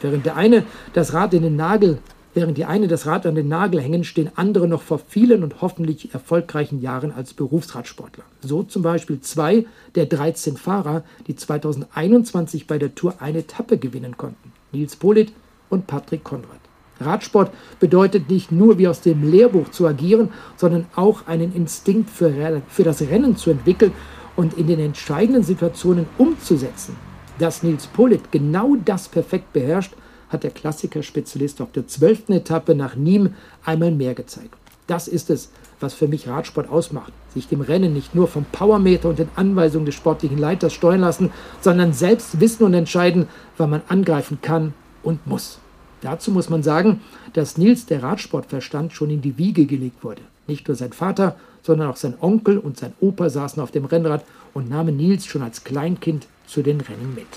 Während 0.00 0.26
der 0.26 0.36
eine 0.36 0.64
das 0.92 1.14
Rad 1.14 1.34
in 1.34 1.42
den 1.42 1.56
Nagel, 1.56 1.98
während 2.34 2.58
die 2.58 2.64
eine 2.64 2.88
das 2.88 3.06
Rad 3.06 3.26
an 3.26 3.34
den 3.34 3.48
Nagel 3.48 3.80
hängen, 3.80 4.04
stehen 4.04 4.30
andere 4.36 4.68
noch 4.68 4.82
vor 4.82 5.00
vielen 5.06 5.42
und 5.42 5.60
hoffentlich 5.60 6.12
erfolgreichen 6.14 6.80
Jahren 6.80 7.12
als 7.12 7.34
Berufsradsportler. 7.34 8.24
So 8.40 8.62
zum 8.62 8.82
Beispiel 8.82 9.20
zwei 9.20 9.66
der 9.94 10.06
13 10.06 10.56
Fahrer, 10.56 11.04
die 11.26 11.36
2021 11.36 12.66
bei 12.66 12.78
der 12.78 12.94
Tour 12.94 13.14
eine 13.20 13.38
Etappe 13.38 13.78
gewinnen 13.78 14.16
konnten. 14.16 14.52
Nils 14.72 14.96
Polit 14.96 15.32
und 15.68 15.86
Patrick 15.86 16.24
Konrad. 16.24 16.60
Radsport 17.00 17.52
bedeutet 17.80 18.30
nicht 18.30 18.52
nur 18.52 18.78
wie 18.78 18.88
aus 18.88 19.00
dem 19.00 19.28
Lehrbuch 19.28 19.70
zu 19.70 19.86
agieren, 19.86 20.30
sondern 20.56 20.86
auch 20.94 21.26
einen 21.26 21.54
Instinkt 21.54 22.10
für, 22.10 22.62
für 22.68 22.84
das 22.84 23.00
Rennen 23.02 23.36
zu 23.36 23.50
entwickeln 23.50 23.92
und 24.36 24.56
in 24.56 24.66
den 24.66 24.80
entscheidenden 24.80 25.42
Situationen 25.42 26.06
umzusetzen. 26.18 26.96
Dass 27.38 27.62
Nils 27.62 27.86
Polit 27.86 28.30
genau 28.30 28.76
das 28.84 29.08
perfekt 29.08 29.52
beherrscht, 29.52 29.94
hat 30.32 30.44
der 30.44 30.50
Klassikerspezialist 30.50 31.60
auf 31.60 31.72
der 31.72 31.86
zwölften 31.86 32.32
Etappe 32.32 32.74
nach 32.74 32.96
Nîmes 32.96 33.30
einmal 33.64 33.90
mehr 33.90 34.14
gezeigt. 34.14 34.54
Das 34.86 35.08
ist 35.08 35.30
es, 35.30 35.50
was 35.80 35.94
für 35.94 36.08
mich 36.08 36.28
Radsport 36.28 36.68
ausmacht. 36.68 37.12
Sich 37.34 37.48
dem 37.48 37.60
Rennen 37.60 37.92
nicht 37.92 38.14
nur 38.14 38.28
vom 38.28 38.44
Powermeter 38.44 39.08
und 39.08 39.18
den 39.18 39.28
Anweisungen 39.36 39.86
des 39.86 39.94
sportlichen 39.94 40.38
Leiters 40.38 40.72
steuern 40.72 41.00
lassen, 41.00 41.30
sondern 41.60 41.92
selbst 41.92 42.40
wissen 42.40 42.64
und 42.64 42.74
entscheiden, 42.74 43.28
wann 43.56 43.70
man 43.70 43.82
angreifen 43.88 44.38
kann 44.42 44.74
und 45.02 45.26
muss. 45.26 45.58
Dazu 46.00 46.30
muss 46.32 46.50
man 46.50 46.62
sagen, 46.62 47.00
dass 47.32 47.58
Nils 47.58 47.86
der 47.86 48.02
Radsportverstand 48.02 48.92
schon 48.92 49.10
in 49.10 49.22
die 49.22 49.38
Wiege 49.38 49.66
gelegt 49.66 50.02
wurde. 50.02 50.22
Nicht 50.48 50.66
nur 50.66 50.76
sein 50.76 50.92
Vater, 50.92 51.36
sondern 51.62 51.88
auch 51.88 51.96
sein 51.96 52.14
Onkel 52.20 52.58
und 52.58 52.78
sein 52.78 52.92
Opa 53.00 53.30
saßen 53.30 53.62
auf 53.62 53.70
dem 53.70 53.84
Rennrad 53.84 54.24
und 54.52 54.68
nahmen 54.68 54.96
Nils 54.96 55.26
schon 55.26 55.42
als 55.42 55.62
Kleinkind 55.62 56.26
zu 56.46 56.62
den 56.62 56.80
Rennen 56.80 57.14
mit. 57.14 57.28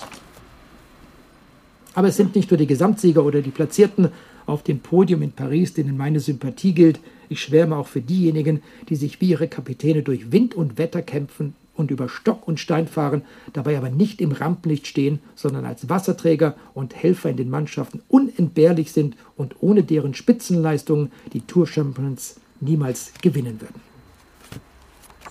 Aber 1.96 2.08
es 2.08 2.16
sind 2.18 2.36
nicht 2.36 2.50
nur 2.50 2.58
die 2.58 2.66
Gesamtsieger 2.66 3.24
oder 3.24 3.40
die 3.40 3.50
Platzierten 3.50 4.10
auf 4.44 4.62
dem 4.62 4.80
Podium 4.80 5.22
in 5.22 5.32
Paris, 5.32 5.72
denen 5.72 5.96
meine 5.96 6.20
Sympathie 6.20 6.74
gilt. 6.74 7.00
Ich 7.30 7.40
schwärme 7.40 7.74
auch 7.74 7.86
für 7.86 8.02
diejenigen, 8.02 8.62
die 8.90 8.96
sich 8.96 9.18
wie 9.22 9.30
ihre 9.30 9.48
Kapitäne 9.48 10.02
durch 10.02 10.30
Wind 10.30 10.54
und 10.54 10.76
Wetter 10.76 11.00
kämpfen 11.00 11.54
und 11.74 11.90
über 11.90 12.10
Stock 12.10 12.46
und 12.46 12.60
Stein 12.60 12.86
fahren, 12.86 13.22
dabei 13.54 13.78
aber 13.78 13.88
nicht 13.88 14.20
im 14.20 14.32
Rampenlicht 14.32 14.86
stehen, 14.86 15.20
sondern 15.34 15.64
als 15.64 15.88
Wasserträger 15.88 16.54
und 16.74 16.94
Helfer 16.94 17.30
in 17.30 17.38
den 17.38 17.48
Mannschaften 17.48 18.02
unentbehrlich 18.08 18.92
sind 18.92 19.16
und 19.34 19.56
ohne 19.60 19.82
deren 19.82 20.12
Spitzenleistungen 20.12 21.10
die 21.32 21.40
Tour 21.40 21.66
Champions 21.66 22.36
niemals 22.60 23.12
gewinnen 23.22 23.58
würden. 23.62 23.80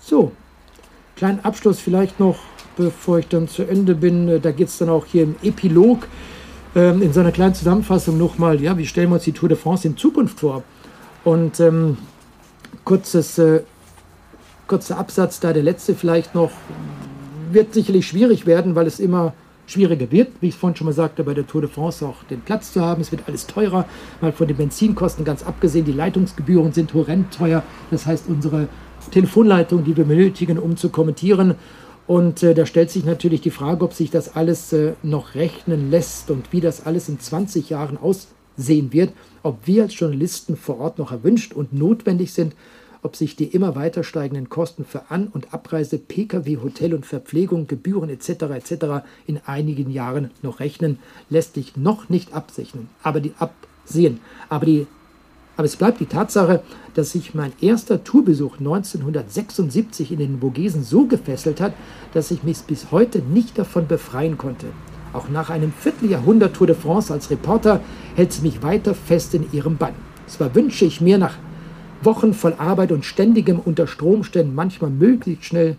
So, 0.02 0.32
kleinen 1.14 1.44
Abschluss 1.44 1.78
vielleicht 1.78 2.18
noch, 2.18 2.40
bevor 2.76 3.20
ich 3.20 3.28
dann 3.28 3.46
zu 3.46 3.62
Ende 3.62 3.94
bin. 3.94 4.42
Da 4.42 4.50
geht 4.50 4.66
es 4.66 4.78
dann 4.78 4.88
auch 4.88 5.06
hier 5.06 5.22
im 5.22 5.36
Epilog 5.44 6.08
ähm, 6.76 7.00
in 7.00 7.12
seiner 7.12 7.32
kleinen 7.32 7.54
Zusammenfassung 7.54 8.18
nochmal, 8.18 8.60
ja, 8.60 8.76
wie 8.76 8.86
stellen 8.86 9.08
wir 9.08 9.14
uns 9.14 9.24
die 9.24 9.32
Tour 9.32 9.48
de 9.48 9.56
France 9.56 9.88
in 9.88 9.96
Zukunft 9.96 10.38
vor? 10.38 10.62
Und 11.24 11.58
ähm, 11.58 11.96
kurzes, 12.84 13.38
äh, 13.38 13.62
kurzer 14.68 14.98
Absatz 14.98 15.40
da, 15.40 15.52
der 15.54 15.62
letzte 15.62 15.94
vielleicht 15.94 16.34
noch, 16.34 16.50
wird 17.50 17.72
sicherlich 17.72 18.06
schwierig 18.06 18.46
werden, 18.46 18.74
weil 18.74 18.86
es 18.86 19.00
immer 19.00 19.32
schwieriger 19.66 20.10
wird, 20.12 20.28
wie 20.40 20.48
ich 20.48 20.54
es 20.54 20.60
vorhin 20.60 20.76
schon 20.76 20.84
mal 20.84 20.92
sagte, 20.92 21.24
bei 21.24 21.32
der 21.32 21.46
Tour 21.46 21.62
de 21.62 21.70
France 21.70 22.06
auch 22.06 22.22
den 22.24 22.42
Platz 22.42 22.72
zu 22.72 22.82
haben. 22.82 23.00
Es 23.00 23.10
wird 23.10 23.22
alles 23.26 23.46
teurer, 23.46 23.86
weil 24.20 24.32
von 24.32 24.46
den 24.46 24.56
Benzinkosten 24.56 25.24
ganz 25.24 25.42
abgesehen, 25.42 25.86
die 25.86 25.92
Leitungsgebühren 25.92 26.72
sind 26.72 26.92
horrend 26.92 27.32
teuer. 27.34 27.62
Das 27.90 28.06
heißt, 28.06 28.26
unsere 28.28 28.68
Telefonleitung, 29.10 29.82
die 29.82 29.96
wir 29.96 30.04
benötigen, 30.04 30.58
um 30.58 30.76
zu 30.76 30.90
kommentieren 30.90 31.54
und 32.06 32.42
äh, 32.42 32.54
da 32.54 32.66
stellt 32.66 32.90
sich 32.90 33.04
natürlich 33.04 33.40
die 33.40 33.50
Frage, 33.50 33.84
ob 33.84 33.92
sich 33.92 34.10
das 34.10 34.36
alles 34.36 34.72
äh, 34.72 34.92
noch 35.02 35.34
rechnen 35.34 35.90
lässt 35.90 36.30
und 36.30 36.52
wie 36.52 36.60
das 36.60 36.86
alles 36.86 37.08
in 37.08 37.18
20 37.18 37.70
Jahren 37.70 37.98
aussehen 37.98 38.92
wird, 38.92 39.12
ob 39.42 39.66
wir 39.66 39.84
als 39.84 39.98
Journalisten 39.98 40.56
vor 40.56 40.78
Ort 40.78 40.98
noch 40.98 41.10
erwünscht 41.10 41.52
und 41.52 41.72
notwendig 41.72 42.32
sind, 42.32 42.54
ob 43.02 43.16
sich 43.16 43.36
die 43.36 43.44
immer 43.44 43.76
weiter 43.76 44.02
steigenden 44.02 44.48
Kosten 44.48 44.84
für 44.84 45.10
An- 45.10 45.28
und 45.28 45.52
Abreise, 45.52 45.98
Pkw, 45.98 46.58
Hotel 46.62 46.94
und 46.94 47.06
Verpflegung, 47.06 47.66
Gebühren 47.66 48.10
etc. 48.10 48.28
etc. 48.54 49.06
in 49.26 49.40
einigen 49.44 49.90
Jahren 49.90 50.30
noch 50.42 50.60
rechnen, 50.60 50.98
lässt 51.28 51.54
sich 51.54 51.76
noch 51.76 52.08
nicht 52.08 52.34
absehen. 52.34 52.88
Aber 53.02 53.20
die 53.20 53.32
absehen. 53.38 54.20
Aber 54.48 54.66
die 54.66 54.86
aber 55.56 55.64
es 55.64 55.76
bleibt 55.76 56.00
die 56.00 56.06
Tatsache, 56.06 56.62
dass 56.94 57.12
sich 57.12 57.34
mein 57.34 57.52
erster 57.60 58.04
Tourbesuch 58.04 58.58
1976 58.58 60.12
in 60.12 60.18
den 60.18 60.40
Vogesen 60.40 60.84
so 60.84 61.06
gefesselt 61.06 61.60
hat, 61.60 61.72
dass 62.12 62.30
ich 62.30 62.42
mich 62.42 62.58
bis 62.62 62.90
heute 62.90 63.20
nicht 63.20 63.58
davon 63.58 63.86
befreien 63.86 64.36
konnte. 64.36 64.66
Auch 65.12 65.28
nach 65.28 65.48
einem 65.48 65.72
Vierteljahrhundert 65.72 66.54
Tour 66.54 66.66
de 66.66 66.76
France 66.76 67.12
als 67.12 67.30
Reporter 67.30 67.80
hält 68.16 68.32
sie 68.32 68.42
mich 68.42 68.62
weiter 68.62 68.94
fest 68.94 69.34
in 69.34 69.50
ihrem 69.52 69.76
Bann. 69.76 69.94
Zwar 70.26 70.54
wünsche 70.54 70.84
ich 70.84 71.00
mir 71.00 71.16
nach 71.16 71.34
Wochen 72.02 72.34
voll 72.34 72.54
Arbeit 72.58 72.92
und 72.92 73.04
ständigem 73.04 73.58
Unterstromstellen 73.58 74.54
manchmal 74.54 74.90
möglichst 74.90 75.46
schnell 75.46 75.76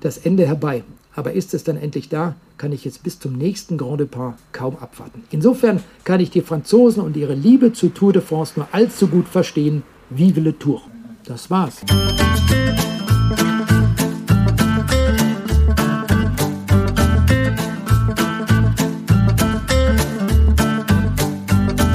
das 0.00 0.18
Ende 0.18 0.46
herbei. 0.46 0.82
Aber 1.14 1.32
ist 1.32 1.54
es 1.54 1.64
dann 1.64 1.76
endlich 1.76 2.08
da, 2.08 2.36
kann 2.56 2.72
ich 2.72 2.84
jetzt 2.84 3.02
bis 3.02 3.18
zum 3.18 3.32
nächsten 3.32 3.78
Grand 3.78 4.00
Depart 4.00 4.36
kaum 4.52 4.76
abwarten. 4.76 5.24
Insofern 5.30 5.82
kann 6.04 6.20
ich 6.20 6.30
die 6.30 6.42
Franzosen 6.42 7.02
und 7.02 7.16
ihre 7.16 7.34
Liebe 7.34 7.72
zu 7.72 7.88
Tour 7.88 8.12
de 8.12 8.22
France 8.22 8.54
nur 8.56 8.68
allzu 8.72 9.08
gut 9.08 9.28
verstehen. 9.28 9.82
Vive 10.08 10.40
le 10.40 10.58
Tour. 10.58 10.82
Das 11.24 11.50
war's. 11.50 11.82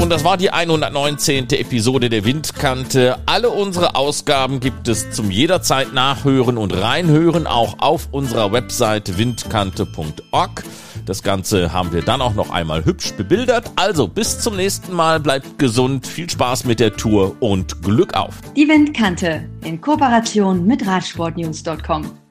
Und 0.06 0.12
das 0.12 0.24
war 0.24 0.38
die 0.38 0.52
119. 0.52 1.50
Episode 1.50 2.10
der 2.10 2.26
Windkante. 2.26 3.18
Alle 3.26 3.50
unsere 3.50 3.96
Ausgaben 3.96 4.60
gibt 4.60 4.88
es 4.88 5.10
zum 5.10 5.32
jederzeit 5.32 5.94
nachhören 5.94 6.60
und 6.60 6.80
reinhören, 6.80 7.48
auch 7.48 7.80
auf 7.80 8.10
unserer 8.12 8.52
Webseite 8.52 9.18
windkante.org. 9.18 10.64
Das 11.08 11.24
Ganze 11.24 11.74
haben 11.74 11.92
wir 11.92 12.04
dann 12.04 12.22
auch 12.22 12.36
noch 12.36 12.52
einmal 12.52 12.86
hübsch 12.86 13.14
bebildert. 13.14 13.72
Also 13.78 14.08
bis 14.08 14.40
zum 14.40 14.58
nächsten 14.58 14.94
Mal, 14.94 15.20
bleibt 15.20 15.58
gesund, 15.58 16.06
viel 16.06 16.30
Spaß 16.30 16.66
mit 16.66 16.80
der 16.80 16.96
Tour 16.96 17.36
und 17.40 17.82
Glück 17.82 18.14
auf. 18.14 18.36
Die 18.56 18.68
Windkante 18.68 19.50
in 19.64 19.82
Kooperation 19.82 20.68
mit 20.68 20.86
Radsportnews.com. 20.86 22.25